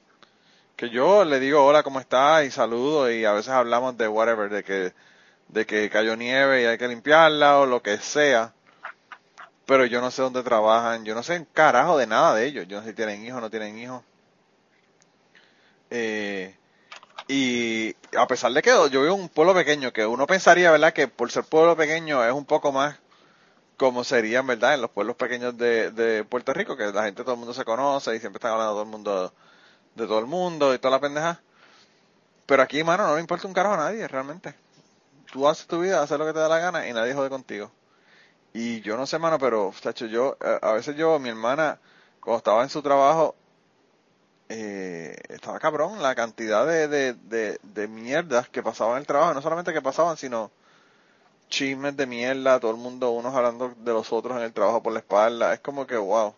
[0.75, 2.45] que yo le digo hola, ¿cómo estás?
[2.45, 4.91] Y saludo y a veces hablamos de whatever, de que,
[5.47, 8.53] de que cayó nieve y hay que limpiarla o lo que sea.
[9.65, 12.67] Pero yo no sé dónde trabajan, yo no sé un carajo de nada de ellos.
[12.67, 14.03] Yo no sé si tienen hijos o no tienen hijos.
[15.89, 16.55] Eh,
[17.27, 20.93] y a pesar de que yo vivo en un pueblo pequeño, que uno pensaría, ¿verdad?
[20.93, 22.97] Que por ser pueblo pequeño es un poco más
[23.77, 24.75] como serían, ¿verdad?
[24.75, 27.65] En los pueblos pequeños de, de Puerto Rico, que la gente, todo el mundo se
[27.65, 29.33] conoce y siempre están hablando todo el mundo
[29.95, 31.41] de todo el mundo y toda la pendeja.
[32.45, 34.55] Pero aquí, mano, no le importa un carajo a nadie, realmente.
[35.31, 37.71] Tú haces tu vida, haces lo que te da la gana y nadie jode contigo.
[38.53, 41.79] Y yo no sé, mano, pero, chacho, yo, a veces yo, mi hermana,
[42.21, 43.35] cuando estaba en su trabajo,
[44.49, 49.33] eh, estaba cabrón la cantidad de, de, de, de mierdas que pasaban en el trabajo.
[49.33, 50.51] No solamente que pasaban, sino
[51.49, 54.93] chismes de mierda, todo el mundo, unos hablando de los otros en el trabajo por
[54.93, 55.53] la espalda.
[55.53, 56.33] Es como que, wow.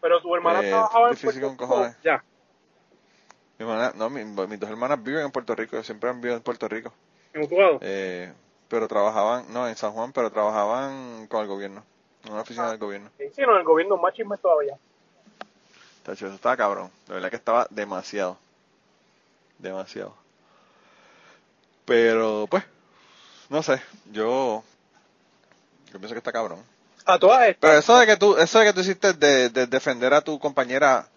[0.00, 2.24] Pero tu hermana Eh, trabajaba en Puerto Rico, ya.
[3.58, 6.42] Mi hermana, no, mi- mis dos hermanas viven en Puerto Rico, siempre han vivido en
[6.42, 6.92] Puerto Rico.
[7.34, 7.78] en Utuado.
[7.82, 8.32] Eh,
[8.70, 11.82] pero trabajaban, no, en San Juan, pero trabajaban con el gobierno,
[12.24, 13.10] en una oficina del gobierno.
[13.18, 14.78] Sí, no, el gobierno más todavía.
[16.04, 16.88] Tacho, eso estaba cabrón.
[17.08, 18.38] De verdad que estaba demasiado.
[19.58, 20.14] Demasiado.
[21.84, 22.62] Pero, pues,
[23.48, 23.82] no sé.
[24.12, 24.62] Yo,
[25.92, 26.62] yo pienso que está cabrón.
[27.06, 27.58] A todas estas.
[27.58, 30.38] Pero eso de que tú, eso de que tú hiciste de, de defender a tu
[30.38, 31.08] compañera,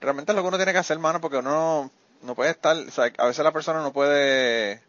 [0.00, 1.90] realmente es lo que uno tiene que hacer, mano, porque uno no,
[2.22, 4.80] no puede estar, o sea, a veces la persona no puede,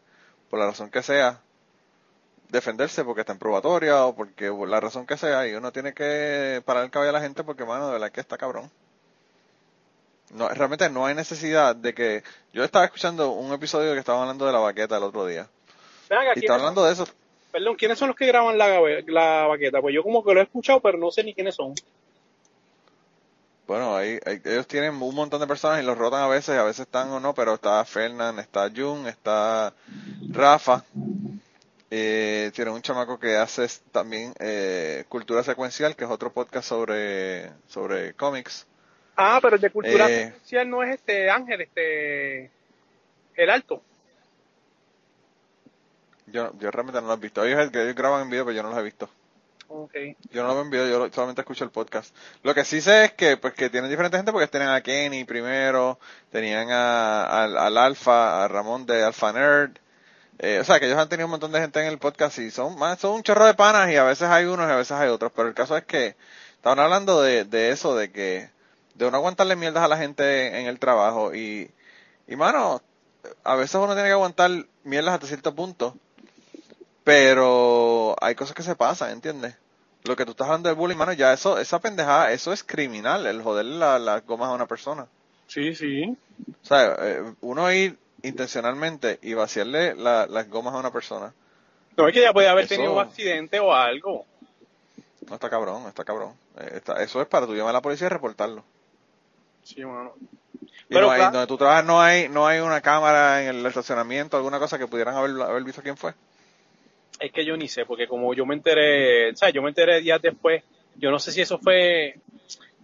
[0.51, 1.39] por la razón que sea,
[2.49, 5.93] defenderse porque está en probatoria o porque por la razón que sea, y uno tiene
[5.93, 8.69] que parar el cabello a la gente porque, mano, de verdad que está cabrón.
[10.31, 14.45] No, realmente no hay necesidad de que, yo estaba escuchando un episodio que estaba hablando
[14.45, 15.47] de la baqueta el otro día,
[16.09, 17.07] Ven acá, y ¿quiénes estaba son- hablando de eso,
[17.51, 19.79] Perdón, ¿quiénes son los que graban la, la baqueta?
[19.79, 21.75] Pues yo como que lo he escuchado, pero no sé ni quiénes son.
[23.67, 26.63] Bueno, ahí, ahí- ellos tienen un montón de personas y los rotan a veces, a
[26.63, 29.71] veces están o no, pero está Fernán, está Jun, está
[30.31, 30.83] Rafa.
[31.95, 37.51] Eh, tienen un chamaco que hace también eh, Cultura Secuencial, que es otro podcast sobre,
[37.67, 38.65] sobre cómics.
[39.15, 40.33] Ah, pero el de cultura Eh.
[40.41, 42.49] social no es este Ángel, este...
[43.35, 43.83] El alto.
[46.27, 47.43] Yo, yo realmente no los he visto.
[47.45, 49.07] Ellos, ellos graban en video, pero yo no los he visto.
[49.67, 49.93] Ok.
[50.31, 52.15] Yo no lo veo en video, yo lo- solamente escucho el podcast.
[52.41, 55.25] Lo que sí sé es que, pues, que tienen diferente gente porque tienen a Kenny
[55.25, 55.99] primero,
[56.31, 59.77] tenían a, al, al Alfa, a Ramón de Alpha Nerd.
[60.39, 62.51] Eh, o sea, que ellos han tenido un montón de gente en el podcast y
[62.51, 64.91] son, más, son un chorro de panas y a veces hay unos y a veces
[64.93, 65.31] hay otros.
[65.35, 66.15] Pero el caso es que
[66.55, 68.49] estaban hablando de, de eso, de que,
[68.95, 71.71] de no aguantarle mierdas a la gente en el trabajo y,
[72.27, 72.81] y mano,
[73.43, 74.51] a veces uno tiene que aguantar
[74.83, 75.95] mierdas hasta cierto punto.
[77.03, 79.55] Pero hay cosas que se pasan, ¿entiendes?
[80.03, 83.25] Lo que tú estás hablando de bullying, mano, ya eso, esa pendejada, eso es criminal,
[83.25, 85.07] el joderle la- las gomas a una persona.
[85.47, 86.03] Sí, sí.
[86.63, 91.33] O sea, eh, uno ir intencionalmente y vaciarle la- las gomas a una persona,
[91.95, 94.25] No es que ya puede haber Eso- tenido un accidente o algo.
[95.27, 96.33] no está cabrón, está cabrón.
[96.59, 98.63] Eh, está- eso es para tú llamar a la policía y reportarlo.
[99.63, 100.13] Sí, mano.
[100.19, 103.49] Y Pero no hay, claro- donde tú trabajas no hay, no hay una cámara en
[103.57, 106.13] el estacionamiento, alguna cosa que pudieran haber, haber visto quién fue.
[107.19, 110.01] Es que yo ni sé, porque como yo me enteré, o sea, yo me enteré
[110.01, 110.63] días después,
[110.95, 112.15] yo no sé si eso fue...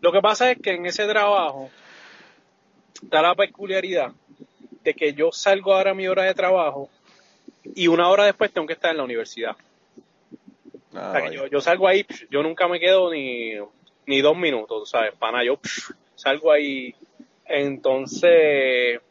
[0.01, 1.69] Lo que pasa es que en ese trabajo
[3.01, 4.11] da la peculiaridad
[4.83, 6.89] de que yo salgo ahora a mi hora de trabajo
[7.75, 9.55] y una hora después tengo que estar en la universidad.
[10.93, 13.53] Ah, O sea, que yo, yo salgo ahí, yo nunca me quedo ni,
[14.05, 15.13] ni dos minutos, ¿sabes?
[15.17, 15.59] Pana, yo
[16.15, 16.95] salgo ahí.
[17.45, 19.01] Entonces,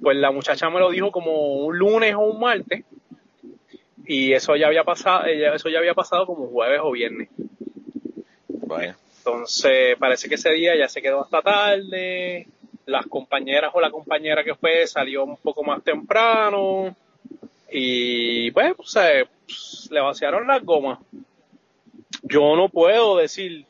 [0.00, 2.84] pues la muchacha me lo dijo como un lunes o un martes.
[4.04, 7.28] Y eso ya había pasado, eso ya había pasado como jueves o viernes.
[8.48, 8.96] Vaya.
[9.18, 12.46] Entonces, parece que ese día ya se quedó hasta tarde.
[12.86, 16.94] Las compañeras o la compañera que fue salió un poco más temprano.
[17.70, 20.98] Y pues, pues, le vaciaron las gomas.
[22.22, 23.66] Yo no puedo decir,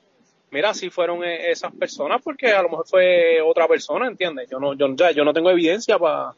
[0.50, 4.48] mira, si fueron e- esas personas, porque a lo mejor fue otra persona, ¿entiendes?
[4.50, 6.35] Yo no, yo, ya, yo no tengo evidencia para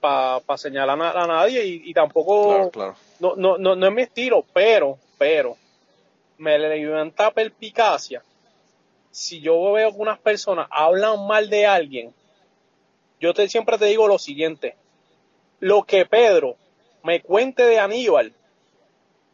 [0.00, 2.96] pa, señalar a, a nadie y, y tampoco Claro, claro.
[3.20, 5.56] no, no, no, no es mi estilo, pero, pero,
[6.38, 8.22] me levanta perpicacia.
[9.16, 12.12] Si yo veo que unas personas hablan mal de alguien,
[13.18, 14.76] yo te, siempre te digo lo siguiente.
[15.58, 16.56] Lo que Pedro
[17.02, 18.34] me cuente de Aníbal,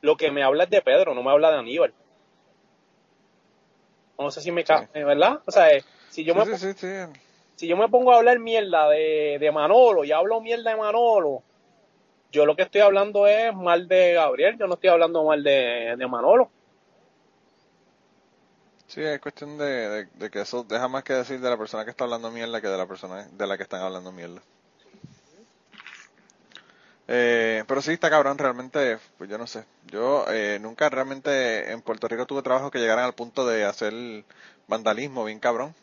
[0.00, 1.92] lo que me habla es de Pedro, no me habla de Aníbal.
[4.20, 5.02] No sé si me ca Sí.
[5.02, 5.40] ¿verdad?
[5.46, 6.74] O sea, eh, si yo Sí, me sí.
[7.56, 11.42] si yo me pongo a hablar mierda de, de Manolo y hablo mierda de Manolo,
[12.30, 15.96] yo lo que estoy hablando es mal de Gabriel, yo no estoy hablando mal de,
[15.98, 16.52] de Manolo.
[18.92, 22.04] Sí, es cuestión de, que eso deja más que decir de la persona que está
[22.04, 24.42] hablando mierda que de la persona de la que están hablando mierda.
[27.08, 29.64] Eh, pero sí está cabrón, realmente, pues yo no sé.
[29.86, 33.94] Yo eh, nunca realmente en Puerto Rico tuve trabajo que llegaran al punto de hacer
[34.68, 35.74] vandalismo bien cabrón.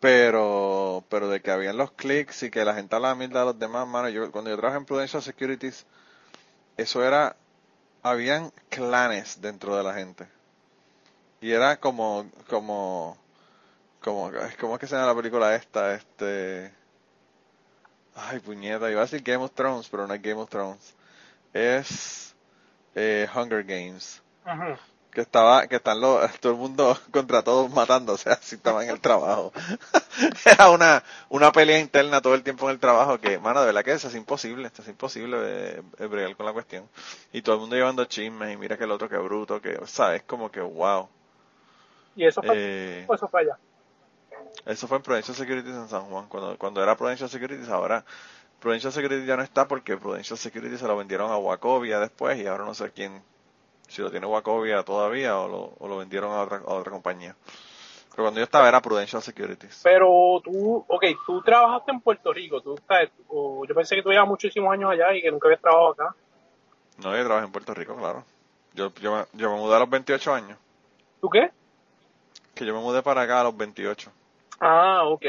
[0.00, 3.58] Pero, pero de que habían los clics y que la gente hablaba mierda de los
[3.58, 5.86] demás, mano, yo, cuando yo trabajé en Prudential Securities,
[6.76, 7.34] eso era,
[8.02, 10.37] habían clanes dentro de la gente.
[11.40, 13.16] Y era como, como,
[14.00, 15.94] como, ¿cómo es que se llama la película esta?
[15.94, 16.72] Este,
[18.14, 20.94] ay puñeta, iba a decir Game of Thrones, pero no es Game of Thrones.
[21.52, 22.34] Es
[22.94, 24.22] eh, Hunger Games.
[25.12, 29.00] Que estaba, que están los, todo el mundo contra todos matándose, así estaba en el
[29.00, 29.52] trabajo.
[30.44, 33.84] Era una, una pelea interna todo el tiempo en el trabajo que, mano, de verdad
[33.84, 36.88] que eso es imposible, es imposible eh, bregar con la cuestión.
[37.32, 40.22] Y todo el mundo llevando chismes y mira que el otro que bruto, que, sabes,
[40.24, 41.08] como que wow.
[42.18, 43.56] Y eso fue, Eh, eso fue allá.
[44.66, 48.04] eso fue en Prudential Securities en San Juan, cuando, cuando era Prudential Securities, ahora
[48.60, 52.46] Prudential Securities ya no está porque Prudential Securities se lo vendieron a Wacovia después y
[52.46, 53.22] ahora no sé quién,
[53.86, 57.36] si lo tiene Wacovia todavía o lo, o lo vendieron a otra, a otra compañía.
[58.10, 59.80] Pero cuando yo estaba era Prudential Securities.
[59.84, 64.10] Pero tú, ok, tú trabajaste en Puerto Rico, tú, sabes, o- yo pensé que tú
[64.10, 66.14] llevas muchísimos años allá y que nunca habías trabajado acá.
[66.98, 68.24] No, yo trabajé en Puerto Rico, claro.
[68.74, 70.58] Yo, yo, me, yo me mudé a los 28 años,
[71.20, 71.50] ¿Tú qué?
[72.58, 74.10] Que yo me mudé para acá a los 28.
[74.60, 75.24] Ah, ok.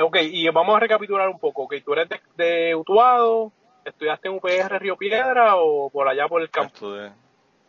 [0.00, 1.64] Ok, y vamos a recapitular un poco.
[1.64, 3.52] Ok, tú eres de, de Utuado,
[3.84, 6.72] estudiaste en UPR Río Piedra o por allá por el campo.
[6.72, 7.12] Estudié,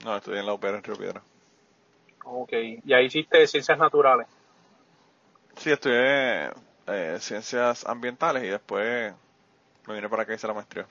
[0.06, 1.22] no, estudié en la UPR en Río Piedra.
[2.24, 4.28] Ok, y ahí hiciste ciencias naturales.
[5.58, 6.52] Sí, estudié
[6.88, 9.14] eh, ciencias ambientales y después
[9.88, 10.86] me vine para acá y hice la maestría.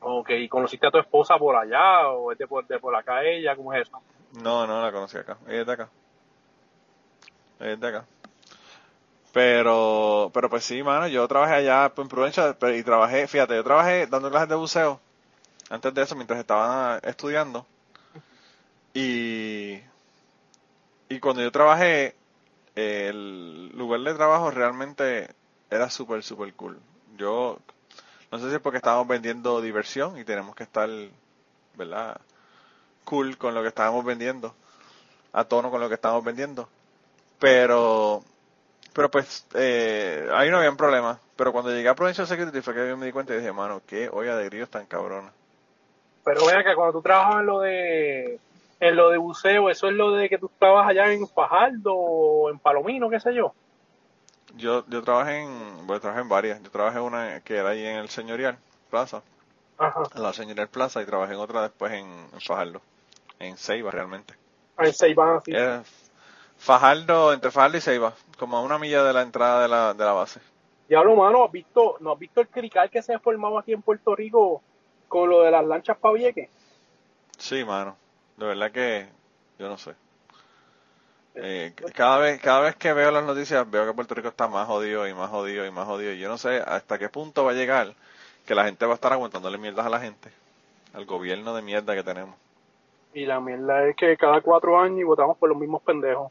[0.00, 3.22] Ok, ¿y conociste a tu esposa por allá o es de por, de por acá
[3.22, 3.54] ella?
[3.54, 4.00] ¿Cómo es eso?
[4.32, 5.38] No, no la conocí acá.
[5.46, 5.88] Ella es de acá.
[7.60, 8.04] Ella es de acá.
[9.32, 14.06] Pero, pero pues sí, mano, yo trabajé allá en Prudencia y trabajé, fíjate, yo trabajé
[14.06, 15.00] dando clases de buceo
[15.70, 17.66] antes de eso mientras estaba estudiando.
[18.94, 19.80] Y,
[21.08, 22.16] y cuando yo trabajé,
[22.74, 25.28] el lugar de trabajo realmente
[25.70, 26.78] era súper, súper cool.
[27.16, 27.58] Yo,
[28.32, 30.88] no sé si es porque estábamos vendiendo diversión y tenemos que estar,
[31.74, 32.20] ¿verdad?
[33.08, 34.54] Cool con lo que estábamos vendiendo,
[35.32, 36.68] a tono con lo que estábamos vendiendo.
[37.38, 38.22] Pero,
[38.92, 41.18] pero pues, eh, ahí no había problema.
[41.34, 43.80] Pero cuando llegué a Prudential Security fue que yo me di cuenta y dije, mano,
[43.86, 45.32] qué olla de grillos tan cabrona.
[46.22, 48.40] Pero vea que cuando tú trabajas en lo de
[48.80, 52.50] en lo de buceo, eso es lo de que tú trabajas allá en Fajardo o
[52.50, 53.54] en Palomino, qué sé yo.
[54.56, 56.62] Yo, yo trabajé en, bueno, trabajé en varias.
[56.62, 58.58] Yo trabajé en una que era ahí en el Señorial
[58.90, 59.22] Plaza,
[59.78, 60.02] Ajá.
[60.14, 62.82] en la Señorial Plaza, y trabajé en otra después en, en Fajardo,
[63.38, 64.34] en Ceiba realmente.
[64.78, 65.52] En Ceibán, así.
[65.52, 65.82] Era
[66.56, 70.04] Fajardo, entre Fajardo y Ceiba, como a una milla de la entrada de la, de
[70.04, 70.40] la base.
[70.88, 73.82] Diablo, mano, ¿has visto, ¿no has visto el crical que se ha formado aquí en
[73.82, 74.62] Puerto Rico
[75.06, 76.48] con lo de las lanchas pa' Vieques?
[77.36, 77.96] Sí, mano.
[78.36, 79.06] De verdad que
[79.58, 79.94] yo no sé.
[81.34, 84.66] Eh, cada vez cada vez que veo las noticias veo que Puerto Rico está más
[84.66, 86.12] jodido y más jodido y más jodido.
[86.12, 87.94] Y yo no sé hasta qué punto va a llegar
[88.46, 90.30] que la gente va a estar aguantándole mierdas a la gente.
[90.94, 92.34] Al gobierno de mierda que tenemos.
[93.18, 96.30] Y la mierda es que cada cuatro años votamos por los mismos pendejos.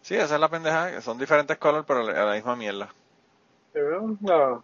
[0.00, 1.00] Sí, esa es la pendeja.
[1.00, 2.88] Son diferentes colores pero la, la misma mierda.
[3.72, 3.80] ¿Eh?
[4.28, 4.60] Ah.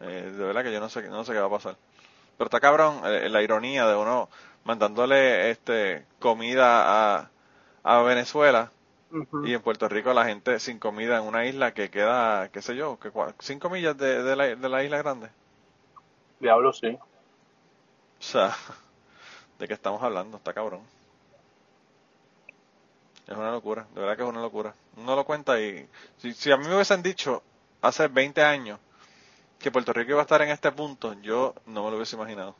[0.00, 1.76] Eh, de verdad que yo no sé, no sé qué va a pasar.
[2.38, 4.30] Pero está cabrón eh, la ironía de uno
[4.64, 7.30] mandándole este comida a,
[7.82, 8.70] a Venezuela
[9.44, 12.74] y en Puerto Rico la gente sin comida en una isla que queda, qué sé
[12.74, 15.28] yo, que cua- cinco millas de, de, la, de la isla grande.
[16.40, 16.98] Diablo, sí.
[18.18, 18.56] O sea,
[19.58, 20.36] ¿de qué estamos hablando?
[20.36, 20.82] Está cabrón.
[23.26, 24.74] Es una locura, de verdad que es una locura.
[24.96, 25.88] Uno lo cuenta y
[26.18, 27.42] si, si a mí me hubiesen dicho
[27.82, 28.78] hace 20 años
[29.58, 32.54] que Puerto Rico iba a estar en este punto, yo no me lo hubiese imaginado.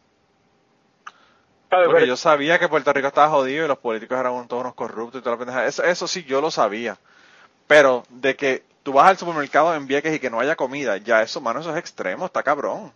[1.68, 5.20] Porque yo sabía que Puerto Rico estaba jodido y los políticos eran todos unos corruptos
[5.20, 5.66] y toda la pendeja.
[5.66, 6.98] Eso, eso sí, yo lo sabía.
[7.66, 11.22] Pero de que tú vas al supermercado en Vieques y que no haya comida, ya
[11.22, 12.92] eso, mano, eso es extremo, está cabrón.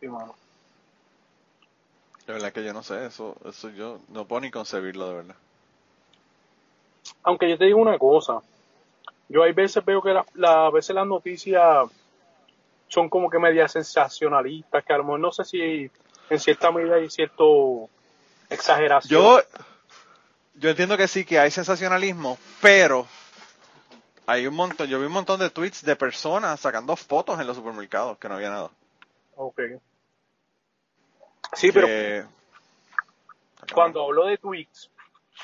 [0.00, 0.34] Sí, mano.
[2.26, 5.36] De verdad que yo no sé, eso, eso yo no puedo ni concebirlo, de verdad.
[7.22, 8.40] Aunque yo te digo una cosa,
[9.28, 11.86] yo hay veces veo que la, la- a veces las noticias
[12.88, 15.90] son como que medias sensacionalistas, que a lo mejor no sé si
[16.30, 17.88] en cierta medida hay cierto
[18.50, 19.20] exageración.
[19.22, 19.40] Yo,
[20.54, 23.06] yo entiendo que sí, que hay sensacionalismo, pero
[24.26, 27.56] hay un montón, yo vi un montón de tweets de personas sacando fotos en los
[27.56, 28.70] supermercados que no había nada.
[29.36, 29.60] Ok.
[31.52, 32.24] Sí, pero Que-
[33.72, 34.90] cuando hablo de tweets,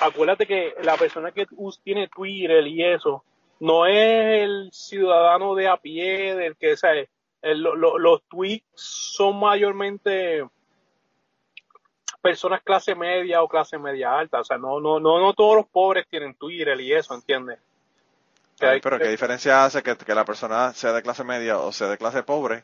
[0.01, 1.47] acuérdate que la persona que
[1.83, 3.25] tiene Twitter y eso,
[3.61, 7.09] no es el ciudadano de a pie, del que, ¿sabes?
[7.41, 10.45] El- lo- lo- los tweets son mayormente
[12.21, 15.67] personas clase media o clase media alta, o sea, no, no, no, no todos los
[15.67, 17.59] pobres tienen Twitter y eso, ¿entiendes?
[18.61, 21.89] Ay, pero ¿qué diferencia hace que, que la persona sea de clase media o sea
[21.89, 22.63] de clase pobre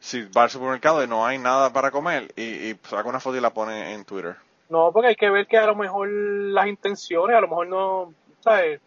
[0.00, 3.36] si va al supermercado y no hay nada para comer y, y saca una foto
[3.36, 4.36] y la pone en Twitter?
[4.68, 8.14] No, porque hay que ver que a lo mejor las intenciones, a lo mejor no,
[8.40, 8.80] ¿sabes?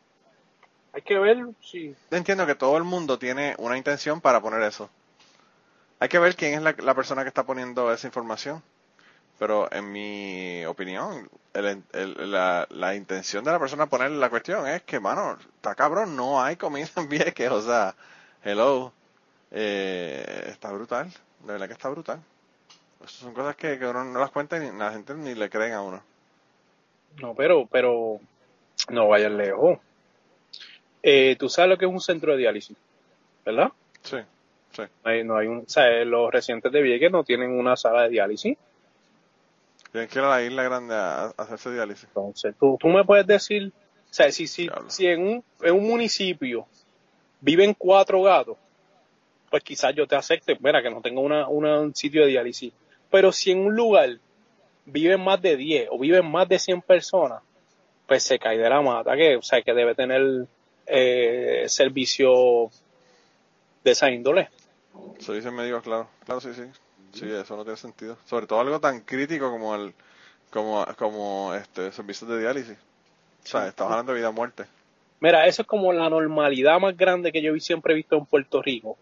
[0.93, 1.95] Hay que ver si...
[2.11, 4.89] Entiendo que todo el mundo tiene una intención para poner eso.
[5.99, 8.61] Hay que ver quién es la, la persona que está poniendo esa información.
[9.39, 14.67] Pero en mi opinión, el- el- la, la intención de la persona poner la cuestión
[14.67, 17.95] es que, mano, está cabrón, no hay comida en Vieques, o sea,
[18.43, 18.93] hello,
[19.51, 21.09] eh, está brutal,
[21.41, 22.19] de verdad que está brutal.
[22.99, 25.49] Esas son cosas que, que uno no las cuenta y ni- la gente ni le
[25.49, 26.01] creen a uno.
[27.21, 28.19] No, pero, pero
[28.89, 29.79] no vayan lejos.
[31.03, 32.77] Eh, Tú sabes lo que es un centro de diálisis,
[33.45, 33.71] ¿verdad?
[34.03, 34.17] Sí,
[34.71, 34.83] sí.
[35.03, 38.03] No hay, no hay un, o sea, los residentes de Vieques no tienen una sala
[38.03, 38.57] de diálisis.
[39.91, 42.05] Tienen que ir a la isla grande a, a hacerse diálisis.
[42.05, 45.87] Entonces, tú, tú me puedes decir, o sea, si, si, si en, un, en un
[45.87, 46.65] municipio
[47.41, 48.57] viven cuatro gatos,
[49.51, 52.73] pues quizás yo te acepte, mira, que no tengo una, una- un sitio de diálisis.
[53.11, 54.17] Pero si en un lugar
[54.85, 57.43] viven más de 10 o viven más de 100 personas,
[58.07, 60.47] pues se cae de la mata, que, o sea, que debe tener
[60.87, 62.69] eh, servicio
[63.83, 64.49] de esa índole.
[65.19, 66.07] Se dice medio claro.
[66.25, 66.63] Claro, sí, sí.
[67.13, 68.17] Sí, eso no tiene sentido.
[68.25, 69.93] Sobre todo algo tan crítico como el
[70.49, 72.77] como como este servicios de diálisis.
[73.43, 74.63] O sea, estamos hablando de vida o muerte.
[75.19, 78.61] Mira, eso es como la normalidad más grande que yo siempre he visto en Puerto
[78.61, 78.97] Rico,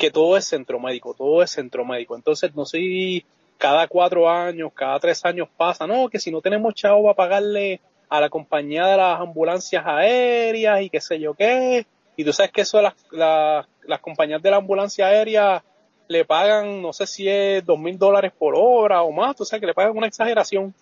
[0.00, 2.16] que todo es centro médico, todo es centro médico.
[2.16, 3.24] Entonces, no sé si
[3.58, 7.14] cada cuatro años, cada tres años pasa, no, que si no tenemos chavo va a
[7.14, 11.86] pagarle a la compañía de las ambulancias aéreas y qué sé yo qué.
[12.16, 15.62] Y tú sabes que eso las, las, las compañías de la ambulancia aérea
[16.08, 19.60] le pagan, no sé si es dos mil dólares por hora o más, tú sabes
[19.60, 20.74] que le pagan una exageración.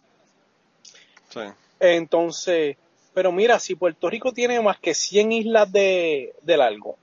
[1.30, 1.40] Sí.
[1.80, 2.76] Entonces,
[3.14, 6.96] pero mira, si Puerto Rico tiene más que 100 islas de, de largo,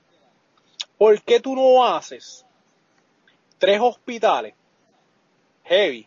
[0.98, 2.44] ¿por qué tú no haces
[3.58, 4.54] tres hospitales
[5.64, 6.06] heavy?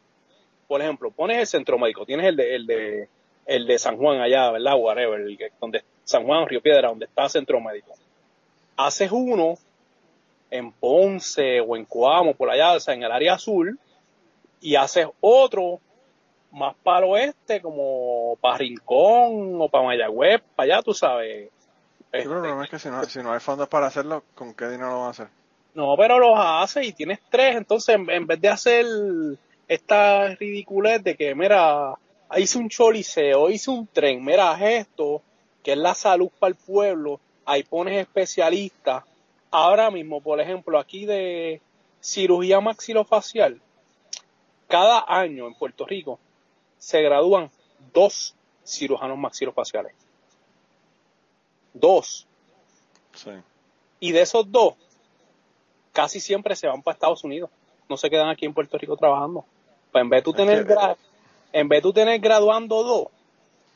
[0.68, 3.10] Por ejemplo, pones el centro médico, tienes el de, el de,
[3.46, 4.76] el de San Juan allá, ¿verdad?
[4.78, 7.94] Whatever, el donde San Juan, Río Piedra, donde está el centro médico.
[8.78, 9.58] Haces uno
[10.52, 13.80] en Ponce o en Coamo, por allá, o sea, en el área azul,
[14.62, 15.80] y haces otro
[16.52, 21.50] más para el oeste, como para Rincón o para Mayagüez, para allá, tú sabes.
[22.12, 24.54] Pero el Este, problema es que si no, si no hay fondos para hacerlo, ¿con
[24.54, 25.30] qué dinero lo van a hacer?
[25.74, 28.86] no, pero los haces y tienes tres, entonces en, en vez de hacer
[29.68, 31.94] esta ridiculez de que, mira,
[32.38, 35.22] hice un choliseo, hice un tren, mira, esto,
[35.64, 39.04] que es la salud para el pueblo, ahí pones especialistas.
[39.52, 41.62] Ahora mismo, por ejemplo, aquí de
[42.02, 43.62] cirugía maxilofacial,
[44.68, 46.20] cada año en Puerto Rico
[46.78, 47.50] se gradúan
[47.94, 48.36] dos
[48.66, 49.94] cirujanos maxilofaciales.
[51.74, 52.28] Dos.
[53.14, 53.32] Sí.
[54.00, 54.76] Y de esos dos,
[55.94, 57.50] casi siempre se van para Estados Unidos.
[57.90, 59.46] No se quedan aquí en Puerto Rico trabajando.
[59.92, 60.96] Pues en vez de tú tener, gra-
[61.52, 63.08] en vez de tú tener graduando dos,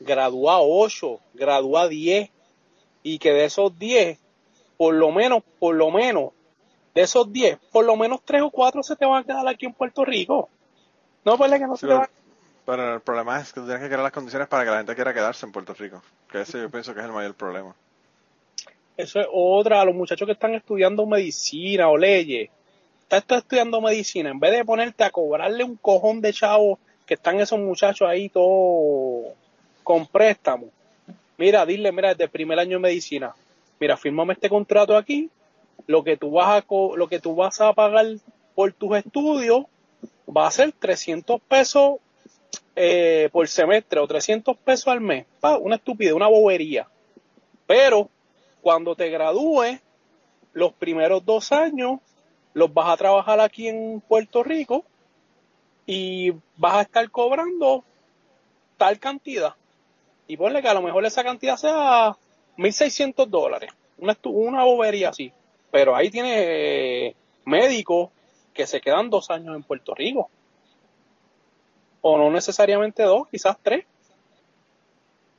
[0.00, 2.30] gradúa ocho, gradúa diez.
[3.02, 4.18] Y que de esos diez,
[4.78, 6.30] por lo menos, por lo menos,
[6.94, 9.66] de esos 10, por lo menos 3 o 4 se te van a quedar aquí
[9.66, 10.48] en Puerto Rico.
[11.24, 12.08] No, pues que no Sí, se te van
[12.64, 14.76] pero, pero el problema es que tú tienes que crear las condiciones para que la
[14.78, 16.00] gente quiera quedarse en Puerto Rico.
[16.30, 17.74] Que ese yo pienso que es el mayor problema.
[18.96, 22.50] Eso es otra, los muchachos que están estudiando medicina o leyes.
[23.02, 27.14] Estás estás estudiando medicina, en vez de ponerte a cobrarle un cojón de chavos que
[27.14, 29.34] están esos muchachos ahí todos
[29.82, 30.70] con préstamos.
[31.36, 33.34] Mira, dile, mira, desde el primer año de medicina,
[33.80, 35.28] mira, firmame este contrato aquí,
[35.86, 36.64] lo que tú vas a,
[36.96, 38.06] lo que tú vas a pagar
[38.54, 39.64] por tus estudios
[40.34, 41.96] va a ser 300 pesos
[42.76, 45.26] eh, por semestre o 300 pesos al mes.
[45.40, 46.88] Pa, una estupidez, una bobería.
[47.66, 48.08] Pero
[48.64, 49.78] cuando te gradúes,
[50.54, 52.00] los primeros dos años
[52.54, 54.86] los vas a trabajar aquí en Puerto Rico
[55.84, 57.84] y vas a estar cobrando
[58.78, 59.54] tal cantidad.
[60.26, 62.16] Y ponle que a lo mejor esa cantidad sea
[62.56, 63.70] 1.600 dólares.
[63.98, 65.30] Una, una bobería así.
[65.70, 68.08] Pero ahí tienes eh, médicos
[68.54, 70.30] que se quedan dos años en Puerto Rico.
[72.00, 73.84] O no necesariamente dos, quizás tres.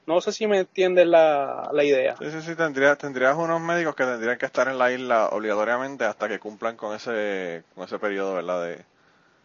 [0.08, 2.16] No sé si me entiendes la, la idea.
[2.20, 6.04] Sí, sí, sí, tendrías, tendrías unos médicos que tendrían que estar en la isla obligatoriamente
[6.06, 8.66] hasta que cumplan con ese, con ese periodo, ¿verdad?
[8.68, 8.86] De,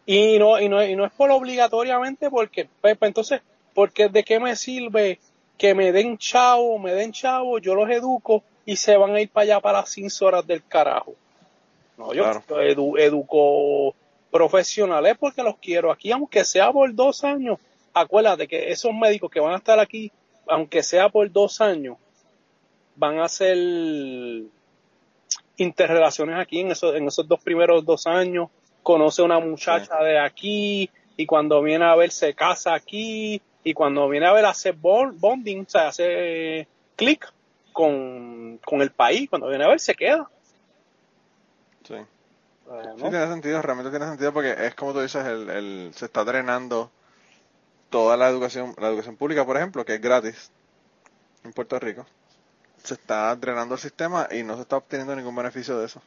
[0.05, 3.41] Y no, y no, y no es por obligatoriamente porque, pues, pues, entonces,
[3.73, 5.19] porque de qué me sirve
[5.57, 9.29] que me den chavo, me den chavo, yo los educo y se van a ir
[9.29, 11.15] para allá para las 15 horas del carajo.
[11.97, 12.43] No, yo Claro.
[12.61, 13.95] edu- educo
[14.31, 17.57] profesionales porque los quiero aquí, aunque sea por dos años.
[17.93, 20.11] Acuérdate que esos médicos que van a estar aquí,
[20.51, 21.97] aunque sea por dos años,
[22.95, 23.57] van a hacer
[25.57, 28.49] interrelaciones aquí en esos, en esos dos primeros dos años.
[28.83, 33.73] Conoce a una muchacha de aquí y cuando viene a ver se casa aquí y
[33.73, 37.31] cuando viene a ver hace bond- bonding, o sea, hace clic
[37.71, 39.29] con, con el país.
[39.29, 40.27] Cuando viene a ver se queda.
[41.83, 41.95] sí.
[42.65, 46.05] Bueno, Sí, tiene sentido, realmente tiene sentido porque es como tú dices, el, el, se
[46.05, 46.89] está drenando
[47.91, 50.49] toda la educación, la educación pública, por ejemplo, que es gratis
[51.43, 52.07] en Puerto Rico.
[52.83, 56.01] Se está drenando el sistema y no se está obteniendo ningún beneficio de eso.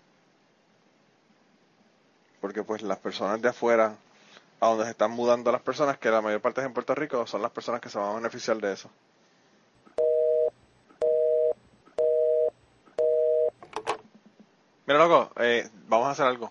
[2.40, 3.96] Porque pues las personas de afuera,
[4.60, 7.26] a donde se están mudando las personas, que la mayor parte es en Puerto Rico,
[7.26, 8.90] son las personas que se van a beneficiar de eso.
[14.86, 16.50] Mira, loco, eh, vamos a hacer algo.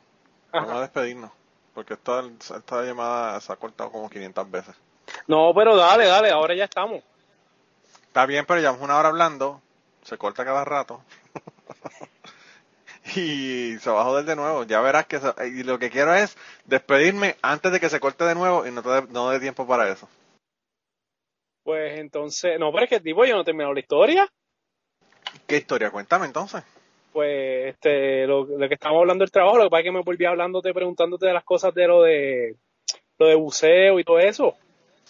[0.51, 0.77] Vamos Ajá.
[0.77, 1.31] a despedirnos.
[1.73, 2.23] Porque esta,
[2.55, 4.75] esta llamada se ha cortado como 500 veces.
[5.28, 7.01] No, pero dale, dale, ahora ya estamos.
[8.07, 9.61] Está bien, pero llevamos una hora hablando.
[10.03, 11.01] Se corta cada rato.
[13.15, 14.63] y se va a joder de nuevo.
[14.63, 15.19] Ya verás que...
[15.19, 18.71] se- y lo que quiero es despedirme antes de que se corte de nuevo y
[18.71, 20.07] no te dé no dé tiempo para eso.
[21.63, 24.28] Pues entonces, no, pero es que tipo, yo no he terminado la historia.
[25.47, 25.91] ¿Qué historia?
[25.91, 26.63] Cuéntame entonces.
[27.13, 30.01] Pues este, lo, lo que estamos hablando del trabajo, lo que pasa es que me
[30.01, 32.55] volví hablándote, preguntándote de las cosas de lo de
[33.19, 34.55] lo de buceo y todo eso.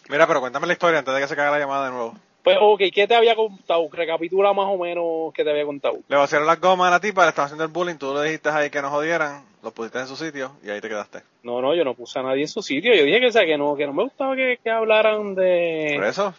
[0.09, 2.15] Mira, pero cuéntame la historia antes de que se caiga la llamada de nuevo.
[2.43, 3.87] Pues, ok, ¿qué te había contado?
[3.89, 5.99] Recapitula más o menos qué te había contado.
[6.09, 8.49] Le vaciaron las gomas a la tipa, le estaba haciendo el bullying, tú le dijiste
[8.49, 11.21] ahí que no jodieran, lo pusiste en su sitio y ahí te quedaste.
[11.43, 12.93] No, no, yo no puse a nadie en su sitio.
[12.93, 15.93] Yo dije que, o sea, que no, que no me gustaba que, que hablaran de...
[15.95, 16.33] Por eso,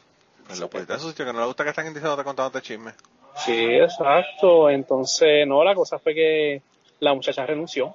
[0.47, 2.93] pues lo pusiste en su sitio, que no le gusta que estén diciéndote contándote chisme.
[3.37, 4.69] Sí, exacto.
[4.69, 6.62] Entonces, no, la cosa fue que
[7.01, 7.95] la muchacha renunció.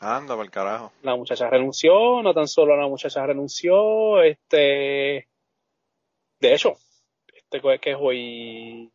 [0.00, 0.92] Anda, por el carajo.
[1.02, 5.28] La muchacha renunció, no tan solo la muchacha renunció, este,
[6.40, 6.76] de hecho,
[7.34, 8.90] este que es hoy,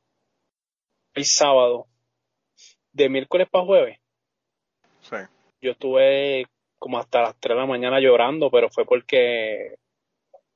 [1.16, 1.86] hoy sábado,
[2.91, 3.99] de miércoles para jueves,
[5.01, 5.18] Sí.
[5.62, 6.47] yo estuve
[6.80, 9.76] como hasta las 3 de la mañana llorando, pero fue porque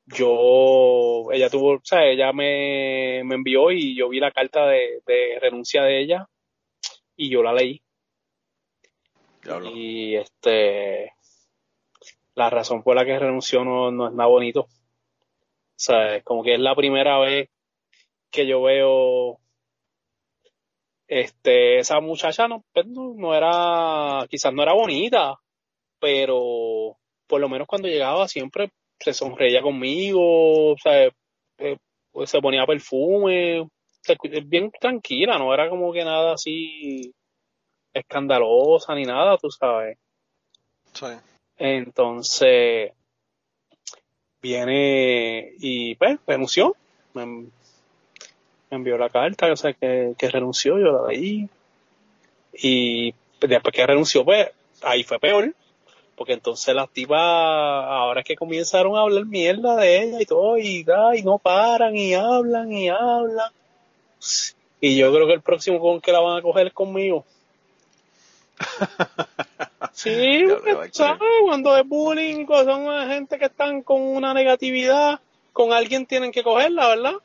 [0.07, 5.03] yo, ella tuvo, o sea, ella me, me envió y yo vi la carta de,
[5.05, 6.27] de renuncia de ella
[7.15, 7.83] y yo la leí.
[9.73, 11.13] Y este,
[12.35, 14.61] la razón por la que renunció no, no es nada bonito.
[14.61, 14.67] O
[15.75, 17.49] sea, es como que es la primera vez
[18.31, 19.39] que yo veo
[21.07, 25.35] este, esa muchacha no, pues, no, no era, quizás no era bonita,
[25.99, 31.09] pero por lo menos cuando llegaba siempre se sonreía conmigo, o sea,
[31.57, 31.77] eh,
[32.11, 33.67] pues, se ponía perfume,
[34.01, 34.15] sea,
[34.45, 37.13] bien tranquila, no era como que nada así
[37.93, 39.97] escandalosa ni nada, tú sabes.
[40.93, 41.07] Sí.
[41.57, 42.93] Entonces,
[44.41, 46.75] viene y pues renunció.
[47.13, 47.49] Me, me
[48.69, 51.49] envió la carta, o sea, que, que renunció, yo la leí.
[52.53, 54.49] Y después que renunció, pues
[54.81, 55.53] ahí fue peor.
[56.15, 60.57] Porque entonces las tipas, ahora es que comenzaron a hablar mierda de ella y todo,
[60.57, 60.85] y,
[61.15, 63.51] y no paran, y hablan, y hablan.
[64.81, 67.25] Y yo creo que el próximo con que la van a coger es conmigo.
[69.93, 70.45] Sí,
[70.91, 71.21] ¿sabes?
[71.43, 75.19] Cuando es bullying, son gente que están con una negatividad,
[75.51, 77.15] con alguien tienen que cogerla, ¿verdad?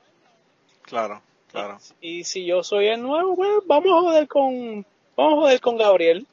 [0.82, 1.22] Claro,
[1.53, 1.78] claro.
[2.01, 4.85] Y si yo soy el nuevo, pues vamos a joder con,
[5.16, 6.26] vamos a joder con Gabriel.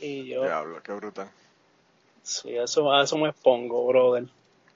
[0.00, 1.28] Y yo, Diablo, qué brutal.
[2.22, 4.26] sí, eso, a eso me expongo, brother.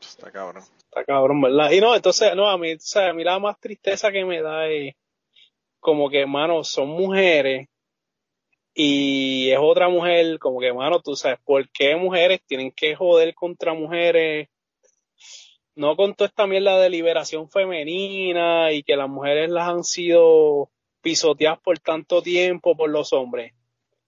[0.01, 0.65] Está cabrón.
[0.81, 1.71] Está cabrón, ¿verdad?
[1.71, 4.43] Y no, entonces, no, a mí, o sea, a mí la más tristeza que me
[4.43, 4.97] da es
[5.79, 7.69] como que, mano, son mujeres
[8.75, 13.35] y es otra mujer, como que, mano, tú sabes, ¿por qué mujeres tienen que joder
[13.35, 14.49] contra mujeres?
[15.75, 20.71] No con toda esta mierda de liberación femenina y que las mujeres las han sido
[21.01, 23.53] pisoteadas por tanto tiempo por los hombres.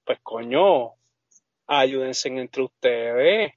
[0.04, 0.92] Pues coño,
[1.66, 3.52] ayúdense entre ustedes.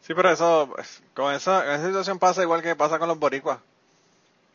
[0.00, 0.74] Sí, pero eso,
[1.14, 3.60] con esa, esa situación pasa igual que pasa con los boricuas,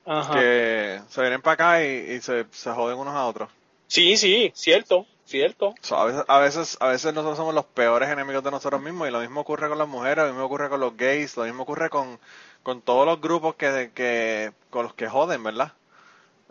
[0.03, 0.33] Ajá.
[0.33, 3.49] que se vienen para acá y, y se, se joden unos a otros.
[3.87, 5.75] Sí, sí, cierto, cierto.
[5.91, 9.11] A, veces, a veces a veces nosotros somos los peores enemigos de nosotros mismos y
[9.11, 11.89] lo mismo ocurre con las mujeres, lo mismo ocurre con los gays, lo mismo ocurre
[11.89, 12.19] con,
[12.63, 15.73] con todos los grupos que, que con los que joden, ¿verdad?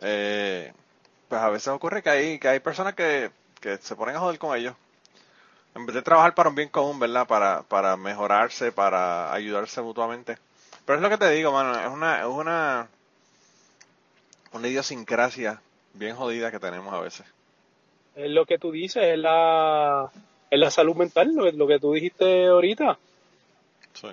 [0.00, 0.72] Eh,
[1.28, 4.38] pues a veces ocurre que hay, que hay personas que, que se ponen a joder
[4.38, 4.74] con ellos.
[5.74, 7.26] En vez de trabajar para un bien común, ¿verdad?
[7.26, 10.38] Para, para mejorarse, para ayudarse mutuamente.
[10.84, 12.88] Pero es lo que te digo, mano, es una, es una,
[14.52, 15.60] una idiosincrasia
[15.94, 17.26] bien jodida que tenemos a veces.
[18.16, 20.10] Es lo que tú dices, es la,
[20.50, 22.98] es la salud mental, lo, lo que tú dijiste ahorita.
[23.92, 24.08] Sí.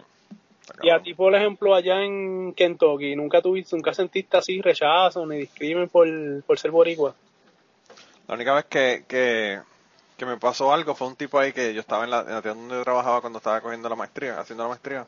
[0.83, 5.37] Y a ti, por ejemplo, allá en Kentucky, ¿nunca tuviste, nunca sentiste así rechazo ni
[5.37, 6.07] discrimen por,
[6.43, 7.13] por ser boricua?
[8.27, 9.59] La única vez que, que,
[10.17, 12.41] que me pasó algo fue un tipo ahí que yo estaba en la, en la
[12.41, 15.05] tienda donde yo trabajaba cuando estaba cogiendo la maestría, haciendo la maestría.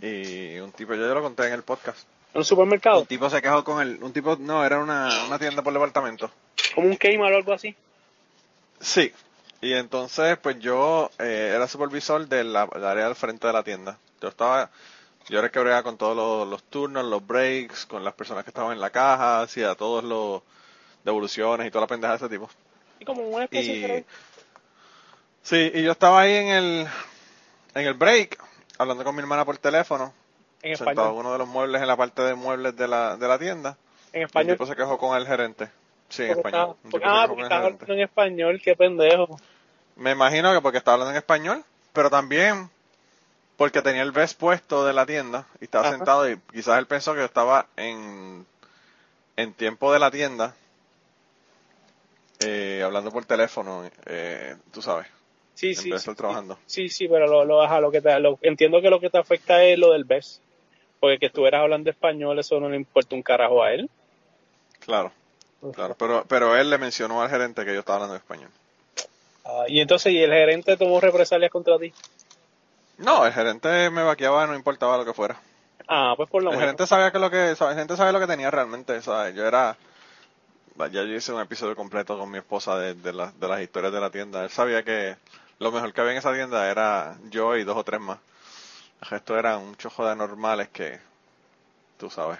[0.00, 2.06] Y un tipo, yo ya lo conté en el podcast.
[2.34, 3.00] ¿En un supermercado?
[3.00, 6.30] Un tipo se quejó con el, un tipo, no, era una, una tienda por departamento.
[6.74, 7.74] ¿Como un Kmart o algo así?
[8.80, 9.12] Sí.
[9.60, 13.64] Y entonces, pues yo eh, era supervisor de la, del área del frente de la
[13.64, 13.98] tienda.
[14.20, 14.70] Yo estaba,
[15.28, 18.44] yo era el que bregaba con todos los, los turnos, los breaks, con las personas
[18.44, 20.42] que estaban en la caja, hacía todos los
[21.04, 22.48] devoluciones y toda la pendeja de ese tipo.
[23.00, 24.04] Y como una especie Y, de...
[25.42, 26.88] sí, y yo estaba ahí en el,
[27.74, 28.38] en el break,
[28.78, 30.12] hablando con mi hermana por teléfono,
[30.62, 31.14] En sentado español.
[31.20, 33.76] uno de los muebles en la parte de muebles de la, de la tienda.
[34.12, 34.54] En Y el español.
[34.56, 35.68] tipo se quejó con el gerente.
[36.08, 36.76] Sí, en español.
[36.84, 39.38] Un porque- ah, porque estaba hablando en español, qué pendejo.
[39.96, 42.70] Me imagino que porque estaba hablando en español, pero también
[43.56, 45.96] porque tenía el vest puesto de la tienda y estaba Ajá.
[45.96, 48.46] sentado y quizás él pensó que yo estaba en,
[49.36, 50.54] en tiempo de la tienda
[52.40, 55.06] eh, hablando por teléfono, eh, tú sabes,
[55.54, 56.56] Sí, sí, sí, trabajando.
[56.66, 59.18] sí, sí, pero lo, lo, ajá, lo que te, lo- entiendo que lo que te
[59.18, 60.40] afecta es lo del BES.
[61.00, 63.90] Porque que estuvieras hablando español, eso no le importa un carajo a él.
[64.80, 65.12] Claro,
[65.74, 68.50] claro, pero, pero él le mencionó al gerente que yo estaba hablando español.
[69.44, 71.92] Ah, y entonces, ¿y el gerente tomó represalias contra ti?
[72.98, 75.40] No, el gerente me vaqueaba, no importaba lo que fuera.
[75.88, 76.70] Ah, pues por lo El menos.
[76.70, 79.34] gerente sabía que lo que, el gerente sabía lo que tenía realmente, ¿sabes?
[79.36, 79.76] Yo era,
[80.78, 83.92] ya yo hice un episodio completo con mi esposa de, de, la- de las historias
[83.92, 84.44] de la tienda.
[84.44, 85.16] Él sabía que
[85.58, 88.18] lo mejor que había en esa tienda era yo y dos o tres más.
[89.00, 90.98] El resto eran un chojo de normales que,
[91.98, 92.38] tú sabes.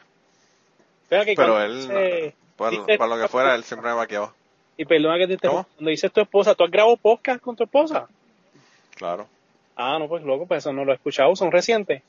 [1.09, 4.35] Que Pero él, para, lo que fuera, él siempre me vaqueaba.
[4.77, 5.67] Y perdona que te interrumpa.
[5.75, 8.09] Cuando dices tu esposa, ¿tú has grabado podcast con tu esposa?
[8.95, 9.29] Claro.
[9.77, 12.03] Ah, no, pues loco, pues eso no lo he escuchado, son recientes.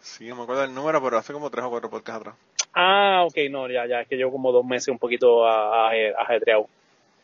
[0.00, 2.36] Sí, no me acuerdo del número, pero hace como tres o cuatro podcasts atrás.
[2.72, 6.22] Ah, ok, no, ya, ya, es que llevo como dos meses un poquito a- a-
[6.22, 6.68] ajetreado.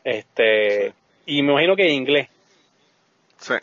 [0.03, 0.93] Este,
[1.25, 2.27] y me imagino que en inglés.
[3.39, 3.53] Sí,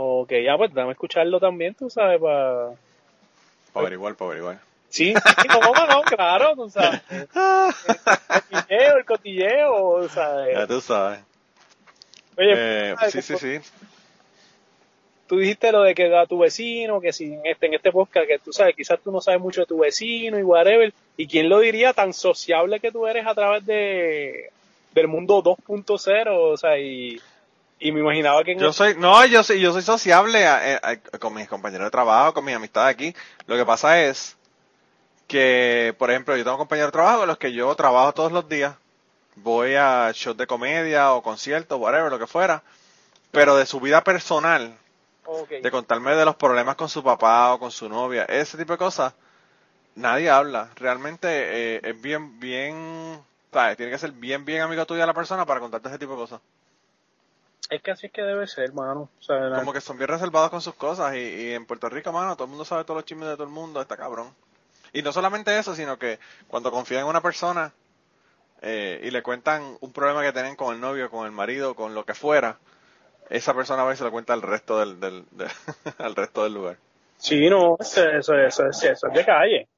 [0.00, 2.68] Ok, ya pues dame escucharlo también, tú sabes, para...
[3.72, 4.60] para averiguar, para averiguar.
[4.88, 7.02] Sí, sí, no, no, no, claro, tú sabes.
[7.10, 7.26] El
[8.54, 10.68] cotilleo, el cotilleo, Ya ¿sabes?
[10.68, 11.20] tú sabes.
[12.36, 13.12] Oye, Eh, ¿sabes?
[13.12, 13.58] sí, sí, sí.
[15.26, 18.26] tú dijiste lo de que a tu vecino, que si en este, en este podcast,
[18.28, 21.48] que tú sabes, quizás tú no sabes mucho de tu vecino y whatever, y quién
[21.48, 24.50] lo diría tan sociable que tú eres a través de
[24.92, 27.20] del mundo 2.0, o sea, y,
[27.80, 30.90] y me imaginaba que en Yo soy, no, yo soy, yo soy sociable a- a-
[31.12, 33.14] a- con mis compañeros de trabajo, con mis amistades aquí.
[33.46, 34.36] Lo que pasa es
[35.26, 38.48] que, por ejemplo, yo tengo compañeros de trabajo con los que yo trabajo todos los
[38.48, 38.74] días.
[39.36, 42.62] Voy a shows de comedia o conciertos, whatever, lo que fuera.
[43.30, 44.76] Pero de su vida personal,
[45.62, 48.78] de contarme de los problemas con su papá o con su novia, ese tipo de
[48.78, 49.14] cosas,
[49.96, 50.70] nadie habla.
[50.76, 51.28] Realmente
[51.76, 53.20] eh, es bien, bien,
[53.52, 53.76] ¿sabes?
[53.76, 56.18] Tiene que ser bien, bien amigo tuyo de la persona para contarte ese tipo de
[56.18, 56.40] cosas.
[57.70, 59.10] Es que así es que debe ser, hermano.
[59.18, 61.88] O sea, la- Como que son bien reservados con sus cosas y, y en Puerto
[61.88, 64.34] Rico, mano, todo el mundo sabe todos los chismes de todo el mundo, está cabrón.
[64.92, 67.72] Y no solamente eso, sino que cuando confían en una persona,
[68.62, 71.94] eh, y le cuentan un problema que tienen con el novio, con el marido, con
[71.94, 72.58] lo que fuera,
[73.28, 75.46] esa persona va y se lo cuenta al resto del, del, de-
[75.98, 76.76] al resto del lugar.
[77.18, 79.68] Sí, no, eso, eso, eso, eso, eso es de calle.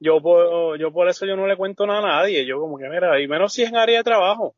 [0.00, 2.46] Yo por, yo por eso yo no le cuento nada a nadie.
[2.46, 4.54] Yo como que, mira, y menos si es en área de trabajo.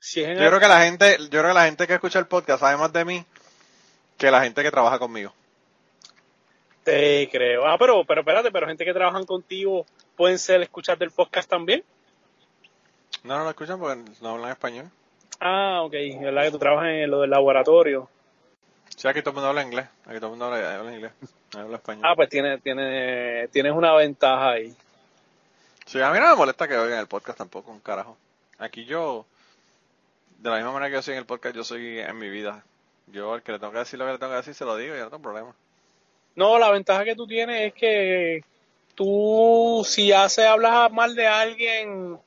[0.00, 2.26] Si es Yo creo que la gente, yo creo que la gente que escucha el
[2.26, 3.24] podcast sabe más de mí
[4.16, 5.32] que la gente que trabaja conmigo.
[6.82, 7.66] Te creo.
[7.66, 9.86] Ah, pero, pero espérate, pero gente que trabajan contigo
[10.16, 11.84] pueden ser escuchar del podcast también.
[13.22, 14.90] No, no lo escuchan porque no hablan español.
[15.38, 15.92] Ah, ok.
[16.20, 18.08] ¿Verdad que tú trabajas en lo del laboratorio?
[18.96, 19.86] Sí, aquí todo el mundo habla inglés.
[20.06, 21.12] Aquí todo el mundo habla, habla inglés.
[21.54, 22.04] Habla español.
[22.06, 24.74] Ah, pues tienes, tienes, tienes una ventaja ahí.
[25.86, 28.16] Sí, a mí no me molesta que oigan el podcast tampoco, un carajo.
[28.58, 29.26] Aquí yo,
[30.40, 32.64] de la misma manera que yo soy en el podcast, yo soy en mi vida.
[33.06, 34.76] Yo al que le tengo que decir lo que le tengo que decir, se lo
[34.76, 35.54] digo y no tengo problema.
[36.34, 38.42] No, la ventaja que tú tienes es que
[38.94, 42.18] tú, si hace, hablas mal de alguien,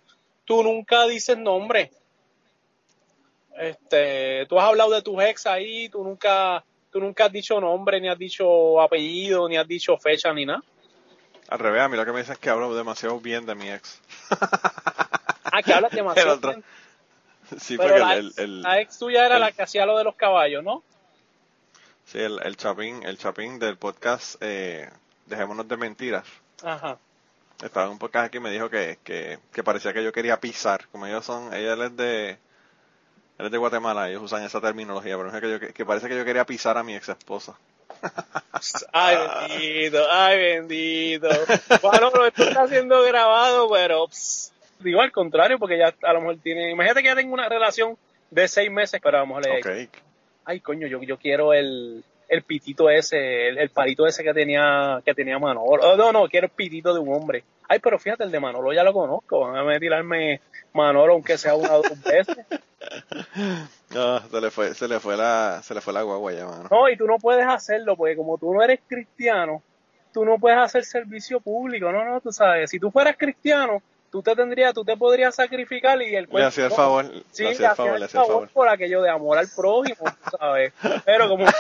[0.46, 1.92] tú nunca dices nombre.
[3.58, 8.00] Este, tú has hablado de tus ex ahí, tú nunca, tú nunca has dicho nombre,
[8.00, 10.64] ni has dicho apellido, ni has dicho fecha, ni nada.
[11.48, 13.70] Al revés, a mí lo que me dicen es que hablo demasiado bien de mi
[13.70, 14.00] ex.
[15.46, 16.40] Ah, que hablas demasiado.
[16.40, 16.64] Bien.
[17.60, 19.86] Sí, Pero porque la, el, ex, el, la ex tuya era el- la que hacía
[19.86, 20.84] lo de los caballos, ¿no?
[22.06, 24.90] sí, el, el chapín, el chapín del podcast, eh,
[25.26, 26.26] Dejémonos de Mentiras.
[26.64, 26.98] Ajá.
[27.64, 30.40] Estaba en un podcast aquí y me dijo que, que, que parecía que yo quería
[30.40, 30.88] pisar.
[30.92, 35.32] Como ellos son, ella es de, él es de Guatemala, ellos usan esa terminología, pero
[35.32, 37.58] dijo que, yo, que, parece que yo quería pisar a mi ex esposa.
[38.92, 39.16] Ay,
[39.48, 41.30] bendito, ay, bendito.
[41.82, 44.52] Bueno, lo esto está siendo grabado, pero pss,
[44.84, 46.72] digo al contrario, porque ya a lo mejor tiene.
[46.72, 47.98] Imagínate que ya tengo una relación
[48.32, 49.90] de seis meses, pero a lo mejor le Ok.
[50.46, 55.02] ay, coño, yo, yo quiero el, el pitito ese, el, el palito ese que tenía,
[55.06, 55.84] que tenía Manolo.
[55.84, 57.44] Oh, no, no, quiero el pitito de un hombre.
[57.70, 59.40] Ay, pero fíjate, el de Manolo ya lo conozco.
[59.42, 60.42] Van a tirarme
[60.74, 62.38] Manolo, aunque sea una o dos veces.
[63.94, 66.68] No, se le fue, se le fue la, se le fue la guagua ya, mano.
[66.70, 69.62] No, y tú no puedes hacerlo, porque como tú no eres cristiano,
[70.12, 73.82] tú no puedes hacer servicio público, no, no, tú sabes, si tú fueras cristiano,
[74.14, 77.50] tú te tendrías, tú te podrías sacrificar y el Le hacía el favor, Sí, le
[77.50, 78.50] hacía el favor, le hacía el favor.
[78.50, 79.98] por aquello de amor al prójimo,
[80.30, 80.72] tú sabes,
[81.04, 81.52] pero como tú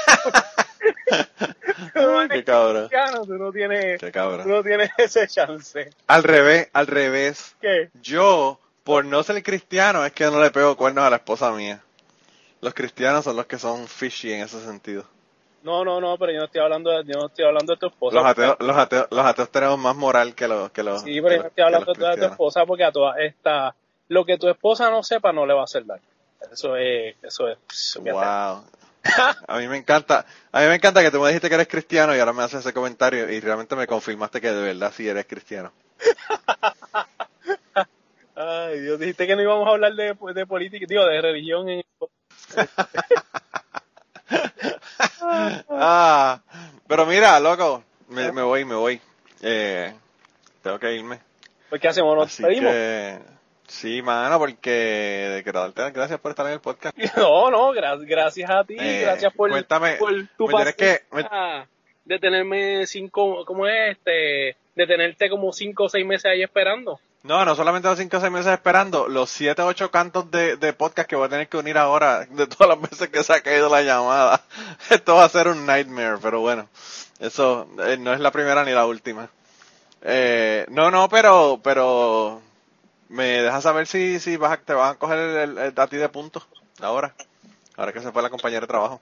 [2.30, 4.48] Qué cabrón, cristiano, tú no tienes, qué tú cabrón.
[4.48, 5.90] no tienes ese chance.
[6.06, 7.56] Al revés, al revés.
[7.60, 7.90] ¿Qué?
[8.04, 11.82] Yo, por no ser cristiano, es que no le pego cuernos a la esposa mía.
[12.62, 15.06] Los cristianos son los que son fishy en ese sentido.
[15.64, 17.88] No, no, no, pero yo no estoy hablando de, yo no estoy hablando de tu
[17.88, 18.16] esposa.
[18.16, 21.36] Los ateos, los ateos, los ateos tenemos más moral que los, que los, Sí, pero
[21.36, 23.74] yo no estoy hablando de tu esposa porque a todas esta
[24.10, 26.04] lo que tu esposa no sepa no le va a hacer daño.
[26.52, 27.58] Eso es, eso es.
[28.02, 28.64] Wow.
[29.48, 32.16] A mí me encanta, a mí me encanta que tú me dijiste que eres cristiano
[32.16, 35.26] y ahora me haces ese comentario y realmente me confirmaste que de verdad sí eres
[35.26, 35.74] cristiano.
[38.36, 41.68] Ay, Dios, dijiste que no íbamos a hablar de, de política, digo, de religión.
[41.68, 41.84] En...
[45.70, 46.42] Ah,
[46.88, 49.02] pero mira, loco, me, me voy, me voy.
[49.42, 49.94] Eh,
[50.62, 51.20] tengo que irme.
[51.70, 52.16] Pues, ¿qué hacemos?
[52.16, 52.72] ¿Nos Así despedimos?
[52.72, 53.20] que,
[53.68, 56.96] sí, mano, porque darte las gracias por estar en el podcast.
[57.18, 61.02] No, no, gra- gracias a ti, Eh, gracias por, cuéntame, por tu me tienes que-
[61.10, 61.68] paciencia
[62.06, 64.58] de tenerme cinco, ¿cómo es este?
[64.76, 67.00] De tenerte como cinco o seis meses ahí esperando.
[67.24, 70.58] No, no solamente los 5 o 6 meses esperando, los 7 o 8 cantos de,
[70.58, 73.32] de podcast que voy a tener que unir ahora, de todas las veces que se
[73.32, 74.44] ha caído la llamada.
[74.90, 76.68] Esto va a ser un nightmare, pero bueno,
[77.20, 79.30] eso eh, no es la primera ni la última.
[80.02, 82.42] Eh, no, no, pero, pero,
[83.08, 85.96] me dejas saber si, si vas a, te vas a coger el, el, a ti
[85.96, 86.46] de puntos
[86.82, 87.16] ahora,
[87.78, 89.00] ahora que se fue la compañera de trabajo.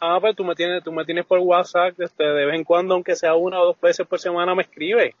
[0.00, 2.94] Ah, pues tú me tienes, tú me tienes por WhatsApp, este, de vez en cuando,
[2.94, 5.14] aunque sea una o dos veces por semana, me escribe.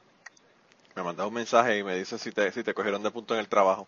[0.96, 3.40] Me mandas un mensaje y me dices si te, si te cogieron de punto en
[3.40, 3.86] el trabajo.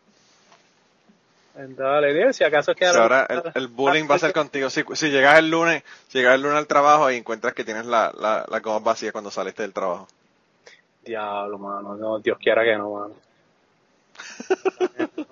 [1.55, 4.19] Dale, dile, si acaso es que O sea, a- ahora el, el bullying va a
[4.19, 4.69] ser contigo.
[4.69, 7.87] Si, si llegas el lunes, si llegas el lunes al trabajo y encuentras que tienes
[7.87, 10.07] la, la, la goma vacía cuando saliste del trabajo.
[11.03, 13.15] Diablo, mano, no, Dios quiera que no, mano.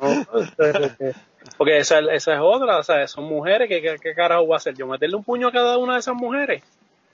[0.00, 0.26] No,
[1.58, 4.56] Porque esa, esa es otra, o sea, son mujeres, ¿qué, qué, qué carajo voy a
[4.56, 4.74] hacer?
[4.74, 6.62] ¿Yo meterle un puño a cada una de esas mujeres?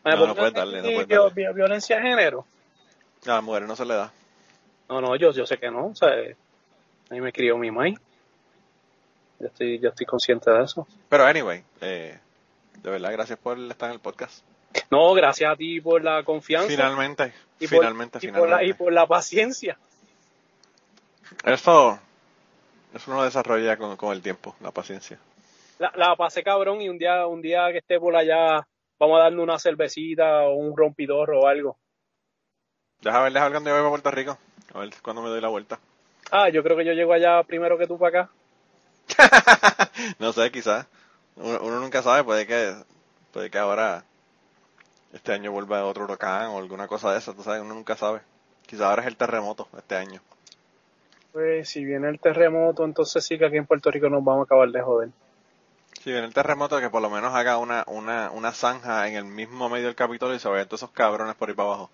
[0.04, 1.48] ¿Me No, no puedes darle, no puedes darle.
[1.48, 2.44] vi- violencia de género?
[3.26, 4.12] A las mujeres no se le da.
[4.90, 7.90] No, no, yo, yo sé que no, o sea, a mí me crió mi mamá.
[9.38, 10.84] Yo estoy, yo estoy consciente de eso.
[11.08, 12.18] Pero anyway, eh,
[12.82, 14.44] de verdad, gracias por estar en el podcast.
[14.90, 16.68] No, gracias a ti por la confianza.
[16.68, 18.74] Finalmente, y por, finalmente, y por la, y finalmente.
[18.74, 19.78] por la paciencia.
[21.44, 22.00] Eso,
[22.92, 25.20] eso uno desarrolla con, con el tiempo, la paciencia.
[25.78, 28.66] La, la pasé cabrón y un día, un día que esté por allá,
[28.98, 31.78] vamos a darle una cervecita o un rompidor o algo.
[33.00, 34.38] Deja ver, deja ver cuando yo voy a Puerto Rico.
[34.74, 35.78] A ver cuándo me doy la vuelta.
[36.30, 38.30] Ah, yo creo que yo llego allá primero que tú para acá.
[40.18, 40.86] no sé, quizás.
[41.36, 42.74] Uno, uno nunca sabe, puede que,
[43.32, 44.04] puede que ahora
[45.12, 48.20] este año vuelva otro huracán o alguna cosa de esa, tú sabes, uno nunca sabe.
[48.66, 50.20] Quizás ahora es el terremoto este año.
[51.32, 54.44] Pues si viene el terremoto, entonces sí que aquí en Puerto Rico nos vamos a
[54.44, 55.08] acabar de joder.
[56.02, 59.24] Si viene el terremoto, que por lo menos haga una, una, una zanja en el
[59.24, 61.90] mismo medio del Capitolio y se vayan todos esos cabrones por ahí para abajo.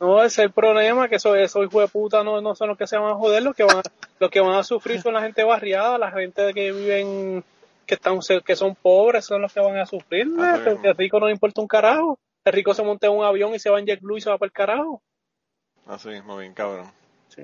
[0.00, 2.78] No, ese es el problema, que esos, esos hijos de puta no, no son los
[2.78, 3.82] que se van a joder, los que van,
[4.18, 7.44] los que van a sufrir son la gente barriada, la gente que viven,
[7.84, 10.70] que están, que son pobres, son los que van a sufrir, Así ¿no?
[10.70, 10.88] mismo.
[10.88, 12.18] el rico no le importa un carajo.
[12.42, 14.38] El rico se monta en un avión y se va en JetBlue y se va
[14.38, 15.02] para el carajo.
[15.86, 16.90] Así mismo, bien cabrón.
[17.28, 17.42] Sí.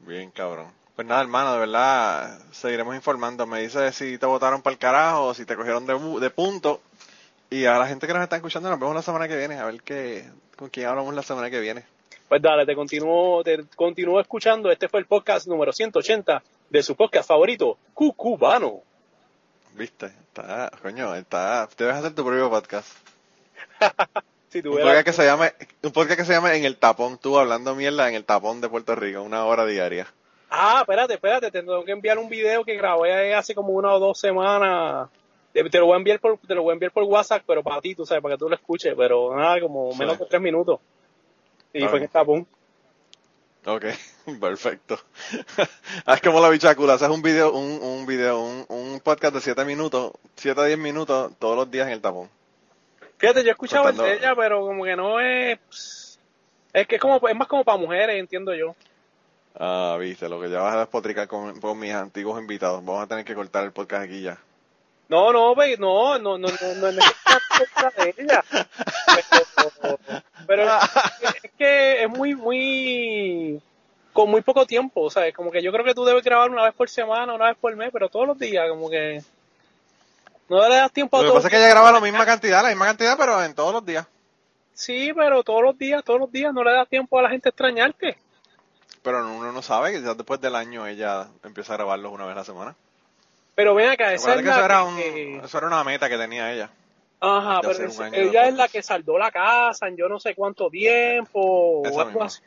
[0.00, 0.72] Bien cabrón.
[0.96, 3.46] Pues nada, hermano, de verdad, seguiremos informando.
[3.46, 6.80] Me dices si te votaron para el carajo o si te cogieron de, de punto.
[7.50, 9.58] Y a la gente que nos está escuchando, nos vemos la semana que viene.
[9.58, 11.84] A ver qué, con quién hablamos la semana que viene.
[12.28, 14.70] Pues dale, te continúo, te continúo escuchando.
[14.70, 18.80] Este fue el podcast número 180 de su podcast favorito, Cucubano.
[19.74, 20.06] ¿Viste?
[20.06, 22.88] Está, coño, está, debes hacer tu propio podcast.
[24.48, 27.36] Si Un podcast que se llame, un podcast que se llame En el Tapón, tú
[27.40, 30.06] hablando mierda en el tapón de Puerto Rico, una hora diaria.
[30.48, 33.98] Ah, espérate, espérate, te tengo que enviar un video que grabé hace como una o
[33.98, 35.08] dos semanas.
[35.54, 37.62] Te, te lo voy a enviar por, te lo voy a enviar por WhatsApp, pero
[37.62, 39.98] para ti, tú sabes, para que tú lo escuches, pero nada, como Sí.
[39.98, 40.80] menos de tres minutos.
[41.72, 42.44] Y Está fue que está pum.
[43.66, 43.84] Ok,
[44.40, 44.98] perfecto.
[46.06, 49.64] es como la bichacula, haces un video, un, un video, un, un podcast de 7
[49.64, 52.28] minutos, 7 a 10 minutos todos los días en el tapón.
[53.16, 56.18] Fíjate, yo he escuchado el Contando- de ella, pero como que no es.
[56.74, 58.74] Es que es como es más como para mujeres, entiendo yo.
[59.56, 62.84] Ah, viste, lo que ya vas a despotricar con, con mis antiguos invitados.
[62.84, 64.36] Vamos a tener que cortar el podcast aquí ya.
[65.08, 68.44] No, no, no, no, no, no, no, es de ella.
[70.46, 73.60] Pero, es, que es muy, muy,
[74.12, 76.74] con muy poco tiempo, sea, como que yo creo que tú debes grabar una vez
[76.74, 79.22] por semana, una vez por mes, pero todos los días, como que
[80.48, 81.36] no le das tiempo a Lo que todo.
[81.36, 83.84] pasa es que ella graba la misma cantidad, la misma cantidad, pero en todos los
[83.84, 84.06] días.
[84.74, 87.48] Sí, pero todos los días, todos los días no le das tiempo a la gente
[87.48, 88.18] extrañarte.
[89.02, 92.38] Pero uno no sabe quizás después del año ella empieza a grabarlos una vez a
[92.38, 92.74] la semana.
[93.54, 96.18] Pero ven acá, esa es que eso la era, que- eso era una meta que
[96.18, 96.70] tenía ella.
[97.20, 100.68] Ajá, pero es- ella es la que saldó la casa en yo no sé cuánto
[100.68, 102.26] tiempo, o Esa algo misma.
[102.26, 102.42] así.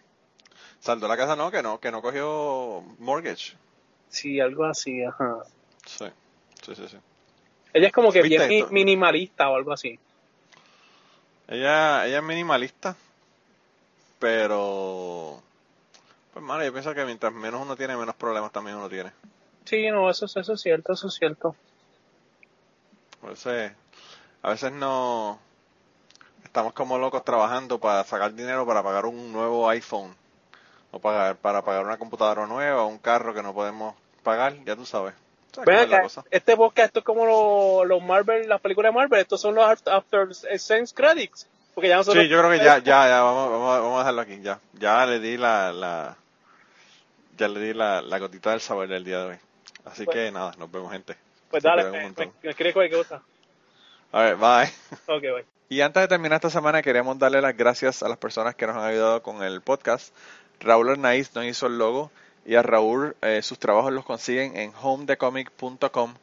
[0.79, 3.55] Saldó la casa, no, que no, que no cogió mortgage.
[4.09, 5.37] Sí, algo así, ajá.
[5.85, 6.05] Sí,
[6.61, 6.87] sí, sí.
[6.89, 6.97] sí.
[7.73, 9.97] Ella es como que ¿Viste bien mi- minimalista o algo así.
[11.47, 12.95] Ella, ella es minimalista,
[14.19, 15.41] pero...
[16.33, 19.11] Pues, mano, yo pienso que mientras menos uno tiene, menos problemas también uno tiene.
[19.67, 21.55] Sí, no, eso, es- eso es cierto, eso es cierto.
[23.23, 23.71] A veces,
[24.41, 25.39] a veces no...
[26.43, 30.15] Estamos como locos trabajando para sacar dinero para pagar un nuevo iPhone.
[30.91, 34.85] O pagar, para pagar una computadora nueva, un carro que no podemos pagar, ya tú
[34.85, 35.13] sabes.
[35.51, 38.97] ¿Sabes Ven cómo es este podcast, esto es como lo- los Marvel, las películas de
[38.99, 41.47] Marvel, estos son los After, Sense Credits.
[41.75, 43.99] Porque ya nosotros, Sí, yo creo que ya, ya, ya, vamos, vamos, a- vamos a
[43.99, 44.59] dejarlo aquí, ya.
[44.73, 46.15] Ya le di la, la,
[47.37, 49.37] ya le di la, la gotita del sabor del día de hoy.
[49.91, 51.15] Así Pues- que nada, nos vemos gente.
[51.49, 53.21] Pues dale, me, me, me escribe cualquier cosa.
[54.11, 54.71] A ver, bye.
[55.07, 55.45] Ok, bye.
[55.69, 58.75] Y antes de terminar esta semana, queremos darle las gracias a las personas que nos
[58.77, 60.13] han ayudado con el podcast.
[60.59, 62.09] Raúl Arnaiz nos hizo el logo
[62.45, 66.15] y a Raúl eh, sus trabajos los consiguen en homedecomic.com.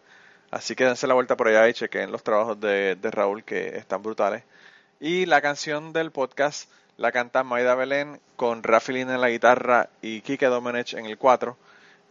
[0.51, 3.77] Así que dense la vuelta por allá y chequen los trabajos de, de Raúl que
[3.77, 4.45] están brutales.
[5.01, 10.21] Y la canción del podcast la canta Maida Belén con Rafilín en la guitarra y
[10.21, 11.57] Kike Domenech en el 4.